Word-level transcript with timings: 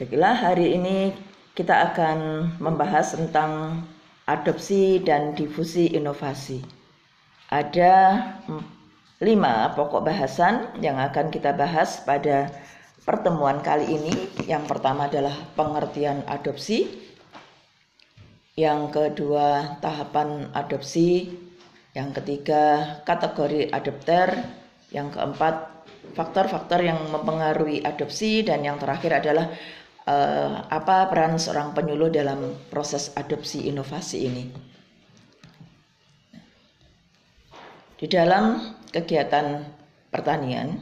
Baiklah, 0.00 0.32
hari 0.32 0.80
ini 0.80 1.12
kita 1.52 1.92
akan 1.92 2.48
membahas 2.56 3.12
tentang 3.12 3.84
adopsi 4.24 4.96
dan 4.96 5.36
difusi 5.36 5.92
inovasi. 5.92 6.64
Ada 7.52 8.16
lima 9.20 9.76
pokok 9.76 10.00
bahasan 10.00 10.72
yang 10.80 10.96
akan 10.96 11.28
kita 11.28 11.52
bahas 11.52 12.00
pada 12.00 12.48
pertemuan 13.04 13.60
kali 13.60 13.92
ini. 13.92 14.16
Yang 14.48 14.72
pertama 14.72 15.04
adalah 15.04 15.36
pengertian 15.52 16.24
adopsi, 16.24 16.88
yang 18.56 18.88
kedua 18.88 19.76
tahapan 19.84 20.48
adopsi, 20.56 21.28
yang 21.92 22.16
ketiga 22.16 23.04
kategori 23.04 23.68
adopter, 23.68 24.32
yang 24.96 25.12
keempat 25.12 25.68
faktor-faktor 26.16 26.80
yang 26.80 26.98
mempengaruhi 27.12 27.84
adopsi 27.84 28.40
dan 28.40 28.64
yang 28.64 28.80
terakhir 28.80 29.20
adalah 29.20 29.52
uh, 30.06 30.64
apa 30.70 31.08
peran 31.10 31.36
seorang 31.36 31.74
penyuluh 31.76 32.08
dalam 32.08 32.56
proses 32.72 33.12
adopsi 33.18 33.68
inovasi 33.68 34.18
ini. 34.24 34.44
Di 38.00 38.08
dalam 38.08 38.76
kegiatan 38.88 39.60
pertanian, 40.08 40.80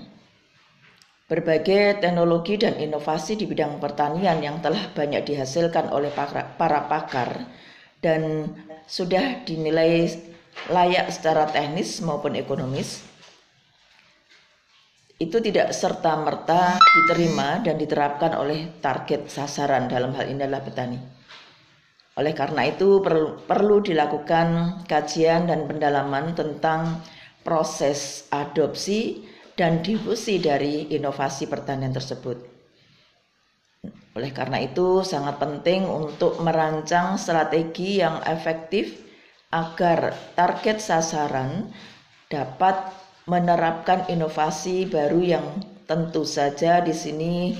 berbagai 1.26 1.98
teknologi 1.98 2.54
dan 2.62 2.78
inovasi 2.78 3.34
di 3.34 3.44
bidang 3.50 3.82
pertanian 3.82 4.38
yang 4.38 4.62
telah 4.62 4.86
banyak 4.94 5.26
dihasilkan 5.26 5.90
oleh 5.90 6.14
para 6.14 6.80
pakar 6.86 7.42
dan 7.98 8.54
sudah 8.86 9.42
dinilai 9.42 10.06
layak 10.70 11.10
secara 11.10 11.50
teknis 11.50 11.98
maupun 12.00 12.38
ekonomis 12.38 13.07
itu 15.18 15.42
tidak 15.42 15.74
serta-merta 15.74 16.78
diterima 16.78 17.58
dan 17.58 17.74
diterapkan 17.74 18.38
oleh 18.38 18.78
target 18.78 19.26
sasaran 19.26 19.90
dalam 19.90 20.14
hal 20.14 20.30
ini 20.30 20.46
adalah 20.46 20.62
petani. 20.62 20.98
Oleh 22.18 22.34
karena 22.34 22.66
itu 22.66 23.02
perlu, 23.02 23.42
perlu 23.42 23.82
dilakukan 23.82 24.80
kajian 24.86 25.50
dan 25.50 25.66
pendalaman 25.66 26.34
tentang 26.38 27.02
proses 27.42 28.30
adopsi 28.30 29.26
dan 29.58 29.82
difusi 29.82 30.38
dari 30.38 30.86
inovasi 30.94 31.50
pertanian 31.50 31.90
tersebut. 31.90 32.38
Oleh 34.14 34.30
karena 34.34 34.62
itu 34.62 35.02
sangat 35.06 35.38
penting 35.38 35.86
untuk 35.86 36.42
merancang 36.42 37.18
strategi 37.18 38.02
yang 38.02 38.18
efektif 38.26 38.98
agar 39.54 40.14
target 40.34 40.82
sasaran 40.82 41.70
dapat 42.26 42.97
menerapkan 43.28 44.08
inovasi 44.08 44.88
baru 44.88 45.20
yang 45.20 45.46
tentu 45.84 46.24
saja 46.24 46.80
di 46.80 46.96
sini 46.96 47.52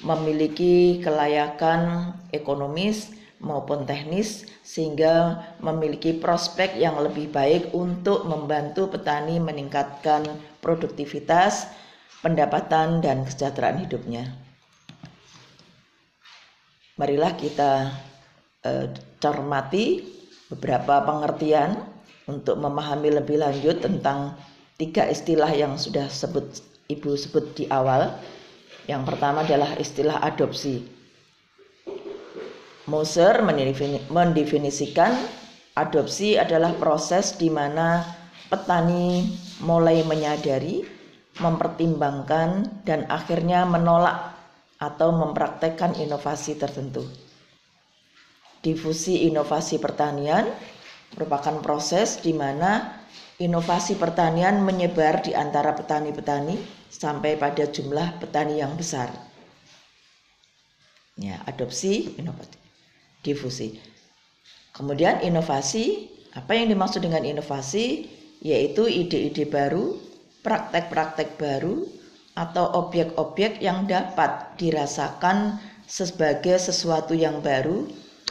memiliki 0.00 1.04
kelayakan 1.04 2.12
ekonomis 2.32 3.12
maupun 3.40 3.84
teknis 3.84 4.48
sehingga 4.64 5.44
memiliki 5.60 6.16
prospek 6.16 6.76
yang 6.76 6.96
lebih 7.00 7.28
baik 7.28 7.72
untuk 7.76 8.24
membantu 8.24 8.88
petani 8.88 9.36
meningkatkan 9.40 10.24
produktivitas, 10.64 11.68
pendapatan 12.24 13.00
dan 13.04 13.24
kesejahteraan 13.24 13.80
hidupnya. 13.84 14.24
Marilah 17.00 17.32
kita 17.36 17.92
eh, 18.64 18.92
cermati 19.20 20.04
beberapa 20.52 21.00
pengertian 21.00 21.80
untuk 22.28 22.60
memahami 22.60 23.20
lebih 23.20 23.40
lanjut 23.40 23.80
tentang 23.80 24.36
tiga 24.80 25.04
istilah 25.12 25.52
yang 25.52 25.76
sudah 25.76 26.08
sebut 26.08 26.64
Ibu 26.90 27.14
sebut 27.14 27.54
di 27.54 27.64
awal. 27.70 28.18
Yang 28.90 29.14
pertama 29.14 29.46
adalah 29.46 29.78
istilah 29.78 30.18
adopsi. 30.18 30.82
Moser 32.90 33.46
mendefinisikan 34.10 35.14
adopsi 35.78 36.34
adalah 36.34 36.74
proses 36.74 37.38
di 37.38 37.46
mana 37.46 38.02
petani 38.50 39.30
mulai 39.62 40.02
menyadari, 40.02 40.82
mempertimbangkan, 41.38 42.82
dan 42.82 43.06
akhirnya 43.06 43.62
menolak 43.62 44.34
atau 44.82 45.14
mempraktekkan 45.14 45.94
inovasi 45.94 46.58
tertentu. 46.58 47.06
Difusi 48.58 49.30
inovasi 49.30 49.78
pertanian 49.78 50.50
merupakan 51.14 51.62
proses 51.62 52.18
di 52.18 52.34
mana 52.34 52.99
inovasi 53.40 53.96
pertanian 53.96 54.60
menyebar 54.60 55.24
di 55.24 55.32
antara 55.32 55.72
petani-petani 55.72 56.60
sampai 56.92 57.40
pada 57.40 57.64
jumlah 57.64 58.20
petani 58.20 58.60
yang 58.60 58.76
besar. 58.76 59.08
Ya, 61.16 61.40
adopsi, 61.48 62.20
inovasi, 62.20 62.56
difusi. 63.24 63.68
Kemudian 64.76 65.24
inovasi, 65.24 66.08
apa 66.36 66.52
yang 66.52 66.68
dimaksud 66.68 67.00
dengan 67.00 67.24
inovasi? 67.24 68.08
Yaitu 68.40 68.88
ide-ide 68.88 69.44
baru, 69.44 70.00
praktek-praktek 70.40 71.36
baru, 71.36 71.84
atau 72.32 72.72
objek-objek 72.86 73.60
yang 73.60 73.84
dapat 73.84 74.56
dirasakan 74.56 75.60
sebagai 75.84 76.56
sesuatu 76.56 77.12
yang 77.12 77.44
baru 77.44 77.84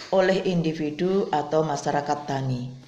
oleh 0.10 0.42
individu 0.50 1.30
atau 1.30 1.62
masyarakat 1.62 2.26
tani. 2.26 2.79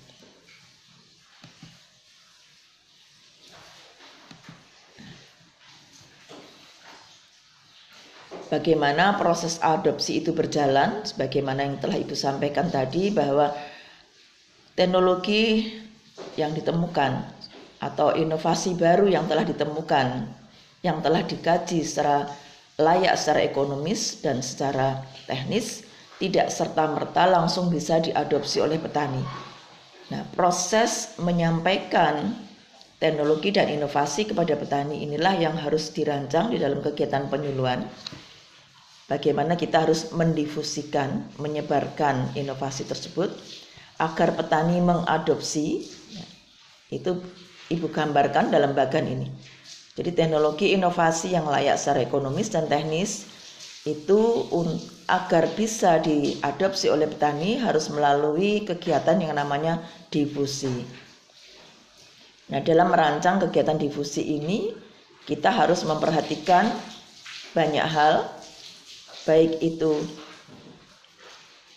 Bagaimana 8.51 9.15
proses 9.15 9.57
adopsi 9.63 10.19
itu 10.19 10.35
berjalan 10.35 11.07
sebagaimana 11.07 11.63
yang 11.63 11.79
telah 11.79 11.95
Ibu 11.95 12.11
sampaikan 12.11 12.67
tadi 12.67 13.07
bahwa 13.07 13.55
teknologi 14.75 15.71
yang 16.35 16.51
ditemukan 16.51 17.23
atau 17.79 18.13
inovasi 18.13 18.75
baru 18.75 19.07
yang 19.07 19.25
telah 19.25 19.47
ditemukan 19.47 20.27
yang 20.83 20.99
telah 20.99 21.23
dikaji 21.23 21.81
secara 21.81 22.27
layak 22.75 23.15
secara 23.15 23.41
ekonomis 23.47 24.19
dan 24.19 24.43
secara 24.43 24.99
teknis 25.25 25.87
tidak 26.21 26.53
serta-merta 26.53 27.25
langsung 27.25 27.73
bisa 27.73 27.97
diadopsi 27.97 28.61
oleh 28.61 28.77
petani. 28.77 29.25
Nah, 30.13 30.21
proses 30.37 31.17
menyampaikan 31.17 32.35
teknologi 33.01 33.49
dan 33.49 33.73
inovasi 33.73 34.29
kepada 34.29 34.53
petani 34.53 35.01
inilah 35.01 35.33
yang 35.33 35.57
harus 35.57 35.89
dirancang 35.89 36.53
di 36.53 36.61
dalam 36.61 36.85
kegiatan 36.85 37.25
penyuluhan 37.25 37.89
bagaimana 39.11 39.59
kita 39.59 39.83
harus 39.83 40.15
mendifusikan, 40.15 41.27
menyebarkan 41.35 42.31
inovasi 42.39 42.87
tersebut 42.87 43.35
agar 43.99 44.31
petani 44.39 44.79
mengadopsi. 44.79 45.91
Itu 46.87 47.19
Ibu 47.71 47.87
gambarkan 47.87 48.51
dalam 48.51 48.75
bagan 48.75 49.07
ini. 49.07 49.31
Jadi 49.95 50.11
teknologi 50.11 50.75
inovasi 50.75 51.31
yang 51.31 51.47
layak 51.47 51.79
secara 51.79 52.03
ekonomis 52.03 52.51
dan 52.51 52.67
teknis 52.67 53.31
itu 53.87 54.43
agar 55.07 55.47
bisa 55.55 56.03
diadopsi 56.03 56.91
oleh 56.91 57.07
petani 57.07 57.55
harus 57.63 57.87
melalui 57.87 58.67
kegiatan 58.67 59.23
yang 59.23 59.39
namanya 59.39 59.79
difusi. 60.11 60.83
Nah, 62.51 62.59
dalam 62.59 62.91
merancang 62.91 63.39
kegiatan 63.47 63.79
difusi 63.79 64.35
ini 64.35 64.75
kita 65.23 65.47
harus 65.47 65.87
memperhatikan 65.87 66.67
banyak 67.55 67.87
hal 67.87 68.27
baik 69.27 69.61
itu 69.61 70.01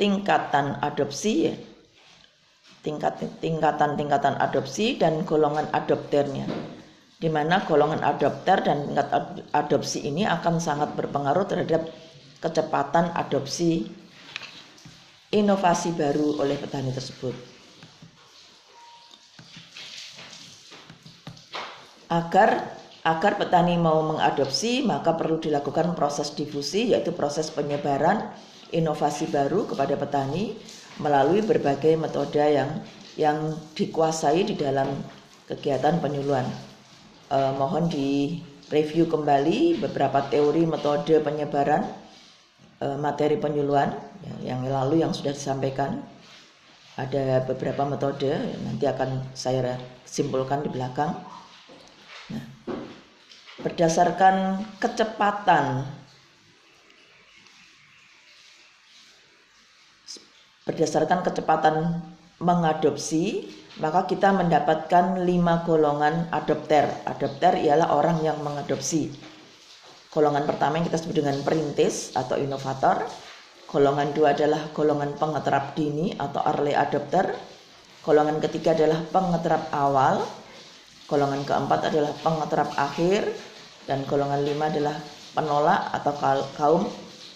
tingkatan 0.00 0.80
adopsi 0.82 1.52
ya 1.52 1.54
tingkat 2.84 3.16
tingkatan 3.40 3.96
tingkatan 3.96 4.36
adopsi 4.36 5.00
dan 5.00 5.24
golongan 5.24 5.64
adopternya 5.72 6.44
di 7.16 7.32
mana 7.32 7.64
golongan 7.64 8.04
adopter 8.04 8.60
dan 8.60 8.84
tingkat 8.84 9.08
adopsi 9.56 10.04
ini 10.04 10.28
akan 10.28 10.60
sangat 10.60 10.92
berpengaruh 10.92 11.48
terhadap 11.48 11.88
kecepatan 12.44 13.08
adopsi 13.16 13.88
inovasi 15.32 15.96
baru 15.96 16.38
oleh 16.38 16.54
petani 16.54 16.94
tersebut. 16.94 17.32
Agar 22.06 22.78
Agar 23.04 23.36
petani 23.36 23.76
mau 23.76 24.00
mengadopsi, 24.00 24.80
maka 24.80 25.12
perlu 25.12 25.36
dilakukan 25.36 25.92
proses 25.92 26.32
difusi, 26.32 26.96
yaitu 26.96 27.12
proses 27.12 27.52
penyebaran 27.52 28.32
inovasi 28.72 29.28
baru 29.28 29.68
kepada 29.68 29.92
petani 30.00 30.56
melalui 30.96 31.44
berbagai 31.44 32.00
metode 32.00 32.40
yang 32.40 32.80
yang 33.20 33.54
dikuasai 33.76 34.48
di 34.48 34.56
dalam 34.56 34.88
kegiatan 35.44 36.00
penyuluhan. 36.00 36.48
Eh, 37.28 37.52
mohon 37.60 37.92
di 37.92 38.40
review 38.72 39.04
kembali 39.04 39.84
beberapa 39.84 40.24
teori 40.32 40.64
metode 40.64 41.20
penyebaran 41.20 41.84
eh, 42.80 42.96
materi 42.96 43.36
penyuluhan 43.36 43.92
ya, 44.24 44.56
yang 44.56 44.64
lalu 44.64 45.04
yang 45.04 45.12
sudah 45.12 45.36
disampaikan. 45.36 46.00
Ada 46.94 47.42
beberapa 47.42 47.82
metode 47.84 48.32
nanti 48.62 48.86
akan 48.86 49.34
saya 49.34 49.76
simpulkan 50.06 50.62
di 50.62 50.70
belakang. 50.70 51.10
Nah, 52.30 52.44
berdasarkan 53.64 54.60
kecepatan 54.76 55.88
berdasarkan 60.64 61.20
kecepatan 61.20 62.00
mengadopsi, 62.40 63.52
maka 63.78 64.08
kita 64.08 64.32
mendapatkan 64.32 65.22
lima 65.22 65.62
golongan 65.62 66.28
adopter. 66.32 66.88
Adopter 67.04 67.60
ialah 67.60 67.92
orang 67.94 68.24
yang 68.24 68.40
mengadopsi. 68.40 69.12
Golongan 70.10 70.48
pertama 70.48 70.78
yang 70.80 70.86
kita 70.88 70.98
sebut 70.98 71.20
dengan 71.20 71.36
perintis 71.44 72.16
atau 72.16 72.40
inovator. 72.40 73.04
Golongan 73.68 74.14
dua 74.14 74.32
adalah 74.32 74.70
golongan 74.70 75.18
pengeterap 75.18 75.74
dini 75.74 76.14
atau 76.14 76.40
early 76.46 76.72
adopter. 76.72 77.34
Golongan 78.06 78.38
ketiga 78.38 78.72
adalah 78.78 79.02
pengeterap 79.10 79.68
awal. 79.74 80.22
Golongan 81.10 81.42
keempat 81.42 81.90
adalah 81.90 82.12
pengeterap 82.22 82.70
akhir. 82.78 83.26
Dan 83.84 84.08
golongan 84.08 84.40
lima 84.40 84.72
adalah 84.72 84.96
penolak 85.36 85.92
atau 85.92 86.12
kaum 86.56 86.82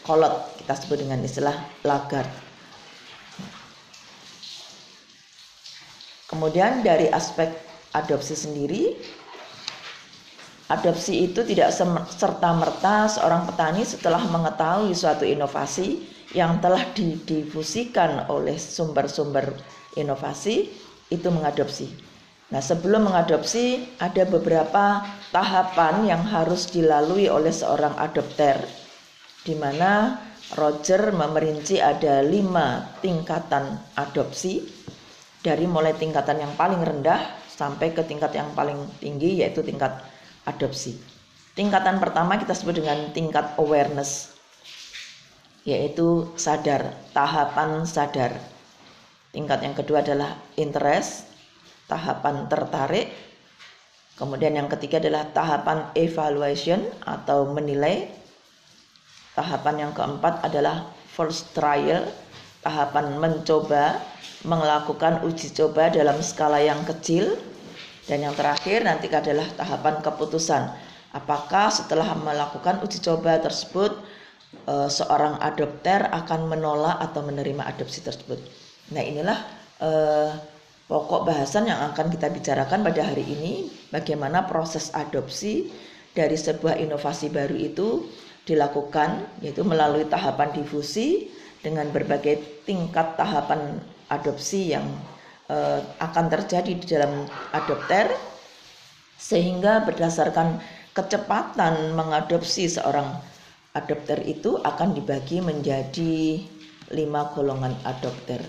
kolot. 0.04 0.32
Kita 0.60 0.72
sebut 0.76 1.04
dengan 1.04 1.20
istilah 1.20 1.54
lagarde. 1.84 2.48
Kemudian 6.28 6.84
dari 6.84 7.08
aspek 7.08 7.48
adopsi 7.96 8.36
sendiri, 8.36 8.92
adopsi 10.68 11.24
itu 11.24 11.40
tidak 11.40 11.72
serta-merta 12.12 13.08
seorang 13.08 13.48
petani 13.48 13.80
setelah 13.80 14.20
mengetahui 14.28 14.92
suatu 14.92 15.24
inovasi 15.24 16.04
yang 16.36 16.60
telah 16.60 16.84
didifusikan 16.92 18.28
oleh 18.28 18.60
sumber-sumber 18.60 19.56
inovasi 19.96 20.68
itu 21.08 21.28
mengadopsi. 21.32 21.88
Nah, 22.48 22.64
sebelum 22.64 23.12
mengadopsi 23.12 23.84
ada 24.00 24.24
beberapa 24.24 25.04
tahapan 25.28 26.08
yang 26.08 26.24
harus 26.24 26.72
dilalui 26.72 27.28
oleh 27.28 27.52
seorang 27.52 27.92
adopter 28.00 28.64
di 29.44 29.52
mana 29.52 30.16
Roger 30.56 31.12
memerinci 31.12 31.76
ada 31.76 32.24
lima 32.24 32.96
tingkatan 33.04 33.76
adopsi 34.00 34.64
dari 35.44 35.68
mulai 35.68 35.92
tingkatan 35.92 36.40
yang 36.40 36.52
paling 36.56 36.80
rendah 36.80 37.20
sampai 37.52 37.92
ke 37.92 38.00
tingkat 38.08 38.32
yang 38.32 38.48
paling 38.56 38.80
tinggi 38.96 39.44
yaitu 39.44 39.60
tingkat 39.60 40.00
adopsi. 40.48 40.96
Tingkatan 41.52 42.00
pertama 42.00 42.40
kita 42.40 42.56
sebut 42.56 42.80
dengan 42.80 43.12
tingkat 43.12 43.60
awareness 43.60 44.32
yaitu 45.68 46.32
sadar, 46.40 46.96
tahapan 47.12 47.84
sadar. 47.84 48.32
Tingkat 49.36 49.60
yang 49.60 49.76
kedua 49.76 50.00
adalah 50.00 50.40
interest, 50.56 51.27
tahapan 51.88 52.46
tertarik. 52.46 53.08
Kemudian 54.14 54.54
yang 54.54 54.68
ketiga 54.68 55.00
adalah 55.00 55.30
tahapan 55.32 55.90
evaluation 55.96 56.84
atau 57.02 57.50
menilai. 57.50 58.12
Tahapan 59.34 59.88
yang 59.88 59.92
keempat 59.94 60.42
adalah 60.42 60.90
first 61.14 61.54
trial, 61.54 62.02
tahapan 62.62 63.16
mencoba 63.16 64.02
melakukan 64.46 65.26
uji 65.26 65.50
coba 65.54 65.90
dalam 65.90 66.18
skala 66.22 66.62
yang 66.62 66.78
kecil 66.86 67.34
dan 68.06 68.22
yang 68.22 68.34
terakhir 68.38 68.86
nanti 68.86 69.10
adalah 69.10 69.46
tahapan 69.58 69.98
keputusan 69.98 70.62
apakah 71.10 71.72
setelah 71.74 72.14
melakukan 72.14 72.78
uji 72.86 73.02
coba 73.02 73.42
tersebut 73.42 73.98
eh, 74.70 74.88
seorang 74.90 75.42
adopter 75.42 76.06
akan 76.12 76.46
menolak 76.46 77.02
atau 77.02 77.26
menerima 77.26 77.66
adopsi 77.66 77.98
tersebut 78.06 78.38
nah 78.94 79.02
inilah 79.02 79.38
eh, 79.82 80.30
pokok 80.88 81.28
bahasan 81.28 81.68
yang 81.68 81.92
akan 81.92 82.08
kita 82.08 82.32
bicarakan 82.32 82.80
pada 82.80 83.04
hari 83.04 83.22
ini 83.22 83.68
bagaimana 83.92 84.48
proses 84.48 84.88
adopsi 84.96 85.68
dari 86.16 86.34
sebuah 86.34 86.80
inovasi 86.80 87.28
baru 87.28 87.54
itu 87.54 88.08
dilakukan 88.48 89.28
yaitu 89.44 89.60
melalui 89.60 90.08
tahapan 90.08 90.48
difusi 90.56 91.28
dengan 91.60 91.92
berbagai 91.92 92.64
tingkat 92.64 93.20
tahapan 93.20 93.76
adopsi 94.08 94.72
yang 94.72 94.88
uh, 95.52 95.84
akan 96.00 96.32
terjadi 96.32 96.72
di 96.72 96.86
dalam 96.88 97.28
adopter 97.52 98.08
sehingga 99.20 99.84
berdasarkan 99.84 100.56
kecepatan 100.96 101.92
mengadopsi 101.92 102.64
seorang 102.64 103.20
adopter 103.76 104.24
itu 104.24 104.56
akan 104.64 104.96
dibagi 104.96 105.44
menjadi 105.44 106.40
lima 106.96 107.28
golongan 107.36 107.76
adopter. 107.84 108.40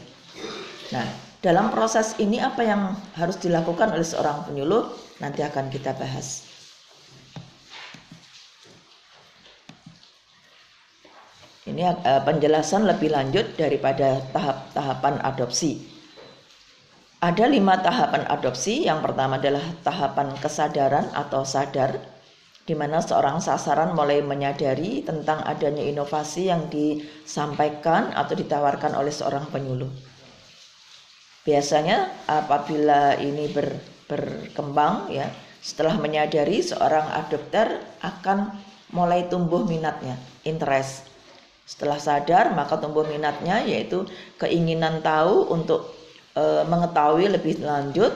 Nah, 0.96 1.29
dalam 1.40 1.72
proses 1.72 2.20
ini 2.20 2.44
apa 2.44 2.60
yang 2.68 2.92
harus 3.16 3.40
dilakukan 3.40 3.96
oleh 3.96 4.04
seorang 4.04 4.44
penyuluh 4.44 4.92
nanti 5.24 5.40
akan 5.40 5.72
kita 5.72 5.96
bahas. 5.96 6.44
Ini 11.64 11.86
uh, 11.86 12.22
penjelasan 12.26 12.84
lebih 12.84 13.14
lanjut 13.14 13.56
daripada 13.56 14.20
tahap-tahapan 14.36 15.22
adopsi. 15.22 15.86
Ada 17.22 17.46
lima 17.46 17.78
tahapan 17.80 18.26
adopsi. 18.26 18.90
Yang 18.90 19.12
pertama 19.12 19.38
adalah 19.38 19.64
tahapan 19.86 20.34
kesadaran 20.40 21.08
atau 21.14 21.46
sadar, 21.46 22.00
di 22.66 22.74
mana 22.74 23.00
seorang 23.04 23.38
sasaran 23.38 23.94
mulai 23.94 24.20
menyadari 24.26 25.06
tentang 25.06 25.46
adanya 25.46 25.84
inovasi 25.86 26.50
yang 26.50 26.68
disampaikan 26.74 28.12
atau 28.18 28.34
ditawarkan 28.34 28.98
oleh 28.98 29.14
seorang 29.14 29.46
penyuluh. 29.54 29.92
Biasanya 31.50 32.30
apabila 32.30 33.18
ini 33.18 33.50
ber, 33.50 33.74
berkembang 34.06 35.10
ya, 35.10 35.34
setelah 35.66 35.98
menyadari 35.98 36.62
seorang 36.62 37.10
adopter 37.26 37.82
akan 38.06 38.54
mulai 38.94 39.26
tumbuh 39.26 39.66
minatnya, 39.66 40.14
interest 40.46 41.10
setelah 41.70 42.02
sadar 42.02 42.50
maka 42.58 42.82
tumbuh 42.82 43.06
minatnya 43.06 43.62
yaitu 43.62 44.02
keinginan 44.42 45.06
tahu 45.06 45.54
untuk 45.54 45.94
e, 46.34 46.66
mengetahui 46.66 47.30
lebih 47.30 47.62
lanjut 47.62 48.10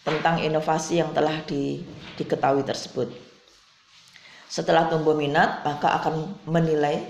tentang 0.00 0.40
inovasi 0.40 1.04
yang 1.04 1.12
telah 1.12 1.44
di, 1.44 1.84
diketahui 2.16 2.64
tersebut. 2.64 3.12
Setelah 4.48 4.88
tumbuh 4.88 5.12
minat 5.12 5.60
maka 5.60 6.00
akan 6.00 6.40
menilai 6.48 7.04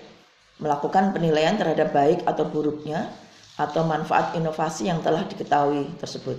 melakukan 0.59 1.15
penilaian 1.15 1.55
terhadap 1.55 1.95
baik 1.95 2.27
atau 2.27 2.43
buruknya 2.51 3.07
atau 3.57 3.83
manfaat 3.89 4.37
inovasi 4.37 4.93
yang 4.93 5.01
telah 5.01 5.25
diketahui 5.25 5.97
tersebut. 5.97 6.37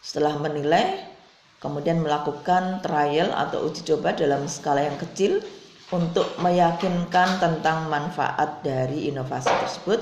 Setelah 0.00 0.40
menilai, 0.40 1.04
kemudian 1.60 2.00
melakukan 2.00 2.80
trial 2.80 3.30
atau 3.36 3.68
uji 3.68 3.84
coba 3.86 4.16
dalam 4.16 4.48
skala 4.48 4.82
yang 4.82 4.98
kecil 4.98 5.44
untuk 5.92 6.26
meyakinkan 6.40 7.36
tentang 7.38 7.86
manfaat 7.92 8.64
dari 8.64 9.12
inovasi 9.12 9.52
tersebut. 9.52 10.00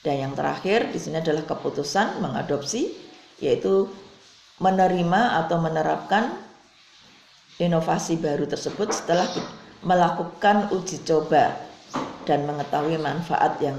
Dan 0.00 0.24
yang 0.26 0.32
terakhir 0.32 0.88
di 0.90 0.98
sini 0.98 1.20
adalah 1.20 1.44
keputusan 1.44 2.24
mengadopsi 2.24 2.94
yaitu 3.36 3.90
menerima 4.56 5.44
atau 5.44 5.60
menerapkan 5.60 6.32
inovasi 7.60 8.16
baru 8.16 8.48
tersebut 8.48 8.88
setelah 8.92 9.28
melakukan 9.84 10.72
uji 10.72 11.04
coba 11.04 11.52
dan 12.24 12.48
mengetahui 12.48 12.96
manfaat 12.96 13.60
yang 13.60 13.76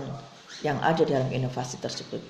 yang 0.65 0.77
ada 0.81 1.05
dalam 1.05 1.29
inovasi 1.29 1.77
tersebut. 1.77 2.21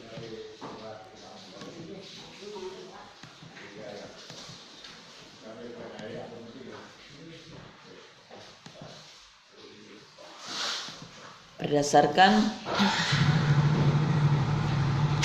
berdasarkan 11.67 12.31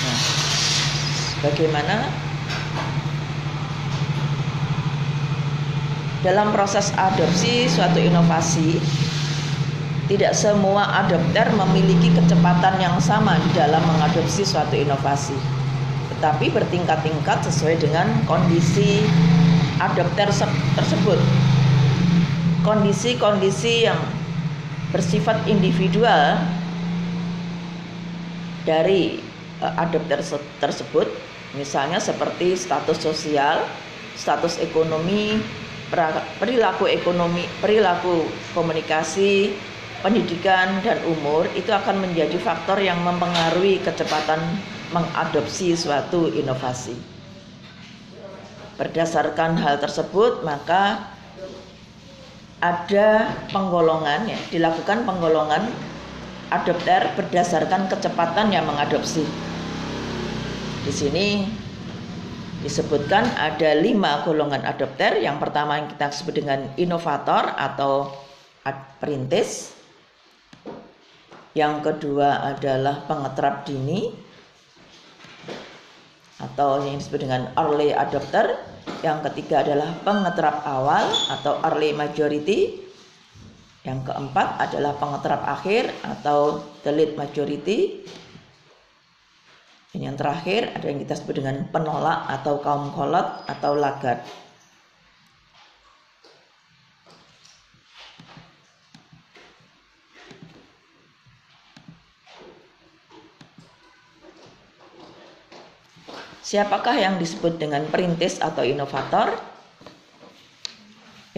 nah, 0.03 0.19
bagaimana 1.39 2.11
dalam 6.19 6.51
proses 6.51 6.91
adopsi 6.99 7.71
suatu 7.71 7.95
inovasi 8.01 8.75
tidak 10.11 10.35
semua 10.35 10.83
adopter 11.05 11.47
memiliki 11.55 12.11
kecepatan 12.11 12.75
yang 12.75 12.99
sama 12.99 13.39
di 13.39 13.49
dalam 13.55 13.79
mengadopsi 13.87 14.43
suatu 14.43 14.75
inovasi. 14.75 15.35
Tetapi 16.11 16.51
bertingkat-tingkat 16.51 17.47
sesuai 17.47 17.79
dengan 17.79 18.11
kondisi 18.27 19.07
adopter 19.79 20.27
tersebut. 20.75 21.19
Kondisi-kondisi 22.63 23.87
yang 23.87 23.99
bersifat 24.91 25.39
individual 25.47 26.39
dari 28.63 29.19
uh, 29.59 29.73
adopter 29.79 30.23
tersebut 30.63 31.07
misalnya 31.55 31.99
seperti 31.99 32.55
status 32.55 33.03
sosial, 33.03 33.67
status 34.15 34.59
ekonomi, 34.63 35.39
perilaku 36.39 36.87
ekonomi, 36.89 37.45
perilaku 37.59 38.25
komunikasi, 38.55 39.53
pendidikan 40.03 40.83
dan 40.83 40.99
umur 41.07 41.47
itu 41.55 41.71
akan 41.71 42.03
menjadi 42.03 42.35
faktor 42.37 42.75
yang 42.83 42.99
mempengaruhi 43.01 43.79
kecepatan 43.79 44.37
mengadopsi 44.91 45.73
suatu 45.73 46.27
inovasi. 46.27 46.93
Berdasarkan 48.75 49.55
hal 49.55 49.79
tersebut, 49.79 50.43
maka 50.43 51.07
ada 52.59 53.31
penggolongan 53.49 54.27
ya, 54.27 54.39
dilakukan 54.51 55.07
penggolongan 55.07 55.71
adopter 56.51 57.09
berdasarkan 57.15 57.87
kecepatan 57.87 58.51
yang 58.51 58.67
mengadopsi. 58.67 59.23
Di 60.83 60.91
sini 60.91 61.47
disebutkan 62.59 63.23
ada 63.39 63.71
lima 63.79 64.23
golongan 64.27 64.67
adopter. 64.67 65.19
Yang 65.23 65.37
pertama 65.47 65.79
yang 65.79 65.87
kita 65.87 66.11
sebut 66.11 66.35
dengan 66.43 66.59
inovator 66.75 67.55
atau 67.55 68.11
perintis. 68.99 69.82
Yang 71.53 71.75
kedua 71.85 72.41
adalah 72.49 73.05
pengeterap 73.05 73.61
dini 73.69 74.09
atau 76.41 76.81
yang 76.81 76.97
disebut 76.97 77.29
dengan 77.29 77.53
early 77.55 77.93
adopter. 77.93 78.57
Yang 79.05 79.31
ketiga 79.31 79.61
adalah 79.61 79.93
pengeterap 80.01 80.65
awal 80.65 81.05
atau 81.29 81.61
early 81.61 81.93
majority. 81.93 82.81
Yang 83.85 84.09
keempat 84.09 84.47
adalah 84.65 84.97
pengeterap 84.97 85.41
akhir 85.45 85.93
atau 86.01 86.63
the 86.81 86.91
late 86.91 87.13
majority. 87.13 88.01
Dan 89.93 90.09
yang 90.09 90.17
terakhir 90.17 90.73
ada 90.73 90.89
yang 90.89 91.05
kita 91.05 91.13
sebut 91.13 91.37
dengan 91.37 91.69
penolak 91.69 92.25
atau 92.25 92.57
kaum 92.65 92.89
kolot 92.97 93.45
atau 93.45 93.77
lagat. 93.77 94.25
Siapakah 106.43 106.99
yang 106.99 107.15
disebut 107.23 107.55
dengan 107.55 107.87
perintis 107.87 108.43
atau 108.43 108.67
inovator? 108.67 109.31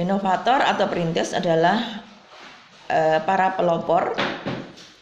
Inovator 0.01 0.65
atau 0.65 0.89
perintis 0.89 1.29
adalah 1.29 2.01
e, 2.89 3.21
para 3.21 3.53
pelopor, 3.53 4.17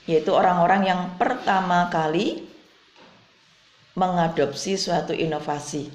yaitu 0.03 0.35
orang-orang 0.35 0.91
yang 0.91 1.01
pertama 1.15 1.87
kali 1.87 2.43
mengadopsi 3.95 4.75
suatu 4.75 5.15
inovasi. 5.15 5.87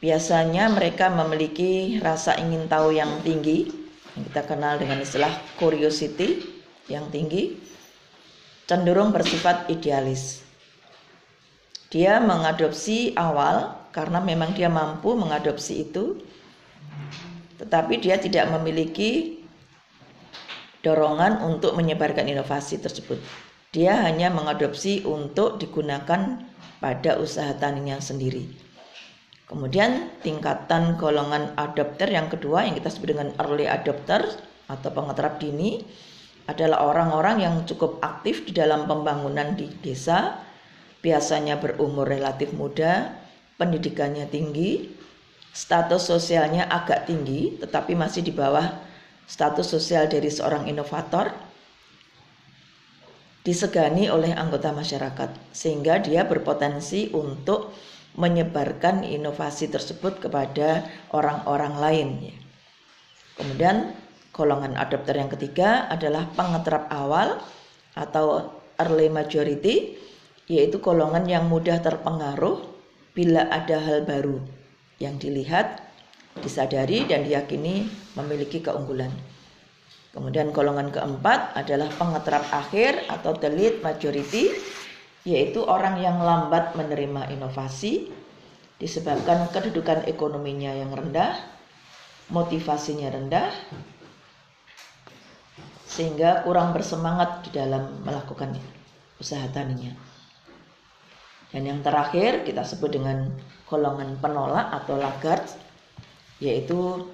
Biasanya 0.00 0.72
mereka 0.72 1.12
memiliki 1.12 2.00
rasa 2.00 2.40
ingin 2.40 2.72
tahu 2.72 2.96
yang 2.96 3.20
tinggi, 3.20 3.68
yang 4.16 4.24
kita 4.32 4.42
kenal 4.48 4.80
dengan 4.80 5.04
istilah 5.04 5.32
curiosity 5.60 6.40
yang 6.88 7.12
tinggi, 7.12 7.52
cenderung 8.64 9.12
bersifat 9.12 9.68
idealis. 9.68 10.40
Dia 11.94 12.18
mengadopsi 12.18 13.14
awal 13.14 13.70
karena 13.94 14.18
memang 14.18 14.50
dia 14.50 14.66
mampu 14.66 15.14
mengadopsi 15.14 15.86
itu, 15.86 16.18
tetapi 17.62 18.02
dia 18.02 18.18
tidak 18.18 18.50
memiliki 18.50 19.38
dorongan 20.82 21.38
untuk 21.46 21.78
menyebarkan 21.78 22.26
inovasi 22.26 22.82
tersebut. 22.82 23.22
Dia 23.70 24.02
hanya 24.02 24.26
mengadopsi 24.34 25.06
untuk 25.06 25.62
digunakan 25.62 26.42
pada 26.82 27.14
usaha 27.22 27.54
taninya 27.54 28.02
sendiri. 28.02 28.50
Kemudian 29.46 30.10
tingkatan 30.18 30.98
golongan 30.98 31.54
adopter 31.54 32.10
yang 32.10 32.26
kedua 32.26 32.66
yang 32.66 32.74
kita 32.74 32.90
sebut 32.90 33.14
dengan 33.14 33.30
early 33.38 33.70
adopter 33.70 34.26
atau 34.66 34.90
pengeterap 34.90 35.38
dini 35.38 35.78
adalah 36.50 36.90
orang-orang 36.90 37.36
yang 37.38 37.54
cukup 37.64 38.02
aktif 38.02 38.44
di 38.44 38.52
dalam 38.52 38.84
pembangunan 38.84 39.56
di 39.56 39.70
desa, 39.80 40.43
biasanya 41.04 41.60
berumur 41.60 42.08
relatif 42.08 42.56
muda, 42.56 43.12
pendidikannya 43.60 44.24
tinggi, 44.32 44.96
status 45.54 46.10
sosialnya 46.10 46.66
agak 46.66 47.06
tinggi 47.06 47.60
tetapi 47.62 47.94
masih 47.94 48.26
di 48.26 48.34
bawah 48.34 48.74
status 49.30 49.70
sosial 49.70 50.10
dari 50.10 50.26
seorang 50.26 50.66
inovator 50.66 51.30
disegani 53.46 54.10
oleh 54.10 54.34
anggota 54.34 54.74
masyarakat 54.74 55.30
sehingga 55.54 56.02
dia 56.02 56.26
berpotensi 56.26 57.14
untuk 57.14 57.70
menyebarkan 58.18 59.06
inovasi 59.06 59.70
tersebut 59.70 60.18
kepada 60.18 60.86
orang-orang 61.14 61.74
lain 61.78 62.08
Kemudian 63.34 63.94
golongan 64.30 64.78
adopter 64.78 65.18
yang 65.18 65.30
ketiga 65.30 65.90
adalah 65.90 66.30
pengeterap 66.34 66.86
awal 66.90 67.42
atau 67.98 68.54
early 68.78 69.10
majority 69.10 69.98
yaitu 70.50 70.80
golongan 70.80 71.24
yang 71.24 71.48
mudah 71.48 71.80
terpengaruh 71.80 72.60
bila 73.16 73.48
ada 73.48 73.80
hal 73.80 74.04
baru 74.04 74.42
yang 74.98 75.16
dilihat, 75.16 75.80
disadari 76.42 77.06
dan 77.06 77.24
diyakini 77.24 77.86
memiliki 78.18 78.58
keunggulan. 78.60 79.10
Kemudian 80.14 80.54
golongan 80.54 80.94
keempat 80.94 81.58
adalah 81.58 81.90
pengeterap 81.90 82.46
akhir 82.54 83.06
atau 83.10 83.34
the 83.34 83.50
lead 83.50 83.82
majority, 83.82 84.54
yaitu 85.26 85.62
orang 85.66 85.98
yang 85.98 86.22
lambat 86.22 86.78
menerima 86.78 87.34
inovasi 87.34 88.14
disebabkan 88.78 89.50
kedudukan 89.50 90.06
ekonominya 90.06 90.70
yang 90.70 90.94
rendah, 90.94 91.34
motivasinya 92.30 93.10
rendah, 93.10 93.50
sehingga 95.86 96.42
kurang 96.42 96.74
bersemangat 96.74 97.46
di 97.46 97.50
dalam 97.54 98.02
melakukan 98.02 98.54
usaha 99.18 99.46
taninya. 99.50 100.13
Dan 101.54 101.70
yang 101.70 101.80
terakhir 101.86 102.42
kita 102.42 102.66
sebut 102.66 102.98
dengan 102.98 103.30
golongan 103.70 104.18
penolak 104.18 104.74
atau 104.74 104.98
lagarde, 104.98 105.54
yaitu 106.42 107.06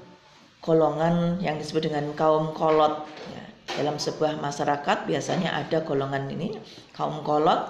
golongan 0.64 1.36
yang 1.44 1.60
disebut 1.60 1.92
dengan 1.92 2.08
kaum 2.16 2.56
kolot. 2.56 3.04
Ya, 3.28 3.44
dalam 3.84 4.00
sebuah 4.00 4.40
masyarakat 4.40 5.04
biasanya 5.04 5.60
ada 5.60 5.84
golongan 5.84 6.24
ini 6.32 6.56
kaum 6.96 7.20
kolot. 7.20 7.68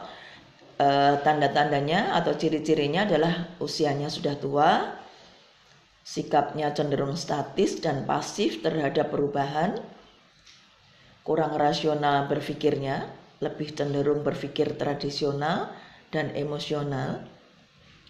E, 0.78 1.18
tanda-tandanya 1.26 2.14
atau 2.14 2.38
ciri-cirinya 2.38 3.02
adalah 3.02 3.50
usianya 3.58 4.06
sudah 4.06 4.38
tua 4.38 4.94
sikapnya 6.06 6.70
cenderung 6.70 7.18
statis 7.18 7.82
dan 7.82 8.08
pasif 8.08 8.64
terhadap 8.64 9.12
perubahan 9.12 9.76
kurang 11.20 11.54
rasional 11.60 12.26
berpikirnya 12.26 13.12
lebih 13.44 13.76
cenderung 13.76 14.24
berpikir 14.24 14.74
tradisional 14.80 15.68
dan 16.10 16.34
emosional 16.34 17.22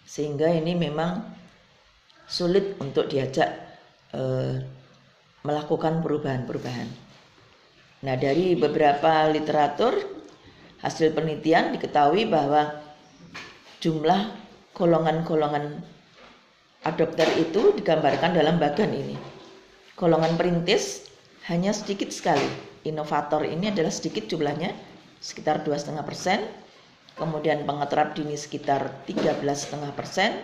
sehingga 0.03 0.49
ini 0.49 0.73
memang 0.75 1.23
sulit 2.25 2.75
untuk 2.81 3.07
diajak 3.07 3.71
Eh, 4.11 4.55
melakukan 5.41 6.03
perubahan-perubahan. 6.03 6.85
Nah, 8.03 8.15
dari 8.19 8.59
beberapa 8.59 9.25
literatur 9.31 9.95
hasil 10.83 11.15
penelitian 11.15 11.71
diketahui 11.73 12.27
bahwa 12.27 12.75
jumlah 13.79 14.35
golongan-golongan 14.75 15.79
adopter 16.83 17.25
itu 17.39 17.71
digambarkan 17.79 18.35
dalam 18.35 18.59
bagan 18.59 18.91
ini. 18.91 19.15
Golongan 19.95 20.35
perintis 20.35 21.07
hanya 21.47 21.71
sedikit 21.71 22.11
sekali. 22.11 22.45
Inovator 22.83 23.47
ini 23.47 23.71
adalah 23.71 23.95
sedikit 23.95 24.27
jumlahnya, 24.27 24.75
sekitar 25.23 25.63
2,5 25.63 26.03
persen. 26.03 26.43
Kemudian 27.21 27.69
pengeterap 27.69 28.17
dini 28.17 28.33
sekitar 28.33 29.05
13,5 29.05 29.93
persen. 29.93 30.41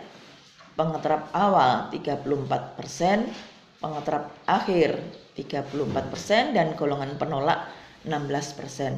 Pengeterap 0.78 1.34
awal 1.34 1.90
34 1.90 2.78
persen 2.78 3.34
pengeterap 3.82 4.34
akhir 4.46 4.98
34% 5.38 6.54
dan 6.54 6.74
golongan 6.78 7.18
penolak 7.18 7.70
16%. 8.06 8.98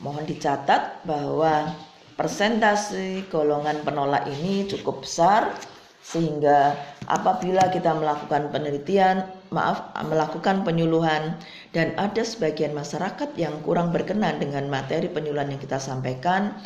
Mohon 0.00 0.24
dicatat 0.28 1.04
bahwa 1.08 1.72
persentase 2.16 3.24
golongan 3.28 3.80
penolak 3.84 4.24
ini 4.28 4.64
cukup 4.68 5.04
besar 5.04 5.52
sehingga 6.00 6.76
apabila 7.10 7.66
kita 7.72 7.92
melakukan 7.92 8.48
penelitian, 8.54 9.26
maaf, 9.50 9.90
melakukan 10.06 10.62
penyuluhan 10.62 11.36
dan 11.74 11.92
ada 11.98 12.22
sebagian 12.22 12.72
masyarakat 12.72 13.34
yang 13.34 13.58
kurang 13.66 13.90
berkenan 13.90 14.38
dengan 14.38 14.70
materi 14.70 15.10
penyuluhan 15.10 15.50
yang 15.52 15.60
kita 15.60 15.82
sampaikan 15.82 16.56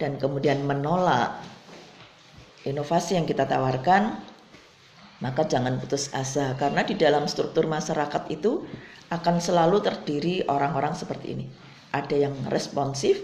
dan 0.00 0.16
kemudian 0.20 0.64
menolak 0.64 1.42
inovasi 2.62 3.18
yang 3.18 3.26
kita 3.26 3.44
tawarkan, 3.48 4.22
maka 5.22 5.46
jangan 5.46 5.78
putus 5.78 6.10
asa 6.14 6.54
karena 6.58 6.82
di 6.82 6.98
dalam 6.98 7.30
struktur 7.30 7.70
masyarakat 7.70 8.26
itu 8.30 8.66
akan 9.12 9.38
selalu 9.38 9.84
terdiri 9.84 10.42
orang-orang 10.48 10.96
seperti 10.96 11.36
ini. 11.36 11.46
Ada 11.92 12.26
yang 12.28 12.34
responsif, 12.48 13.20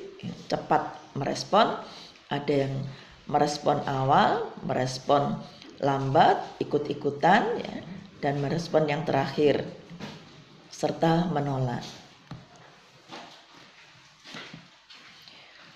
cepat 0.46 0.94
merespon, 1.16 1.80
ada 2.28 2.54
yang 2.68 2.84
merespon 3.26 3.80
awal, 3.88 4.52
merespon 4.62 5.40
lambat, 5.80 6.44
ikut-ikutan 6.60 7.42
ya, 7.56 7.76
dan 8.20 8.42
merespon 8.42 8.84
yang 8.84 9.06
terakhir 9.08 9.64
serta 10.68 11.30
menolak. 11.32 11.82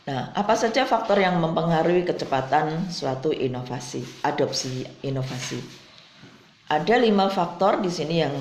Nah, 0.03 0.35
apa 0.35 0.59
saja 0.59 0.83
faktor 0.83 1.23
yang 1.23 1.39
mempengaruhi 1.39 2.03
kecepatan 2.03 2.91
suatu 2.91 3.31
inovasi, 3.31 4.03
adopsi 4.27 4.83
inovasi? 5.07 5.63
Ada 6.67 6.99
lima 6.99 7.31
faktor 7.31 7.79
di 7.79 7.91
sini 7.93 8.17
yang 8.19 8.35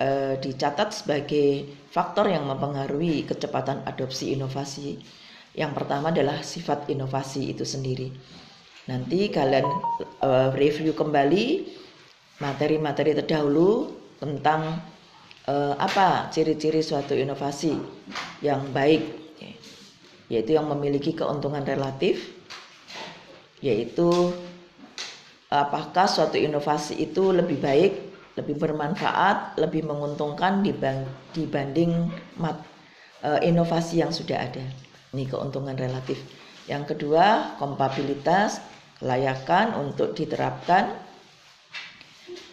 eh, 0.00 0.40
dicatat 0.40 1.04
sebagai 1.04 1.68
faktor 1.92 2.32
yang 2.32 2.48
mempengaruhi 2.48 3.28
kecepatan 3.28 3.84
adopsi 3.84 4.32
inovasi. 4.32 4.96
Yang 5.52 5.72
pertama 5.76 6.08
adalah 6.08 6.40
sifat 6.40 6.88
inovasi 6.88 7.52
itu 7.52 7.68
sendiri. 7.68 8.08
Nanti 8.88 9.30
kalian 9.30 9.68
uh, 10.24 10.50
review 10.58 10.90
kembali 10.90 11.70
materi-materi 12.42 13.14
terdahulu 13.14 13.94
tentang 14.18 14.82
uh, 15.46 15.74
apa 15.78 16.32
ciri-ciri 16.34 16.82
suatu 16.82 17.14
inovasi 17.14 17.78
yang 18.42 18.74
baik, 18.74 19.31
yaitu 20.26 20.54
yang 20.58 20.70
memiliki 20.70 21.14
keuntungan 21.16 21.64
relatif, 21.64 22.34
yaitu 23.62 24.34
apakah 25.50 26.06
suatu 26.10 26.38
inovasi 26.38 26.98
itu 26.98 27.30
lebih 27.30 27.58
baik, 27.62 27.92
lebih 28.38 28.56
bermanfaat, 28.58 29.60
lebih 29.60 29.84
menguntungkan 29.84 30.64
dibanding 31.34 32.08
mat, 32.40 32.58
uh, 33.22 33.38
inovasi 33.44 34.00
yang 34.00 34.10
sudah 34.10 34.50
ada. 34.50 34.64
Ini 35.12 35.28
keuntungan 35.28 35.76
relatif. 35.76 36.16
Yang 36.64 36.96
kedua, 36.96 37.58
kompabilitas 37.60 38.62
layakan 39.02 39.74
untuk 39.76 40.14
diterapkan. 40.14 40.94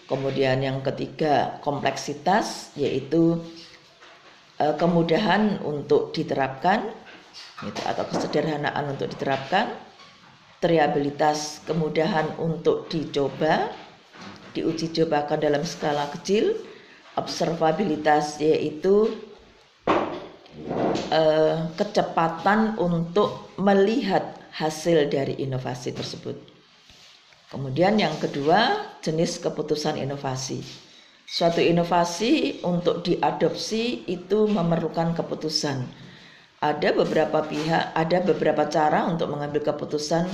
Kemudian 0.10 0.66
yang 0.66 0.82
ketiga 0.82 1.62
kompleksitas 1.62 2.74
yaitu 2.74 3.38
e, 4.58 4.66
kemudahan 4.74 5.62
untuk 5.62 6.10
diterapkan 6.10 6.90
gitu, 7.64 7.82
atau 7.86 8.06
kesederhanaan 8.08 8.96
untuk 8.96 9.12
diterapkan. 9.12 9.74
Triabilitas 10.60 11.64
kemudahan 11.64 12.36
untuk 12.36 12.92
dicoba, 12.92 13.72
diuji 14.52 14.92
cobakan 14.92 15.40
dalam 15.40 15.64
skala 15.64 16.12
kecil. 16.12 16.56
Observabilitas 17.16 18.40
yaitu 18.40 19.12
e, 21.12 21.22
kecepatan 21.76 22.80
untuk 22.80 23.56
melihat 23.60 24.40
hasil 24.56 25.08
dari 25.12 25.40
inovasi 25.40 25.92
tersebut. 25.96 26.36
Kemudian 27.50 27.98
yang 27.98 28.14
kedua, 28.22 28.94
jenis 29.02 29.42
keputusan 29.42 29.98
inovasi. 29.98 30.62
Suatu 31.30 31.62
inovasi 31.62 32.62
untuk 32.66 33.06
diadopsi 33.06 34.06
itu 34.06 34.50
memerlukan 34.50 35.14
keputusan. 35.18 36.09
Ada 36.60 36.92
beberapa 36.92 37.40
pihak, 37.40 37.96
ada 37.96 38.20
beberapa 38.20 38.68
cara 38.68 39.08
untuk 39.08 39.32
mengambil 39.32 39.64
keputusan 39.64 40.28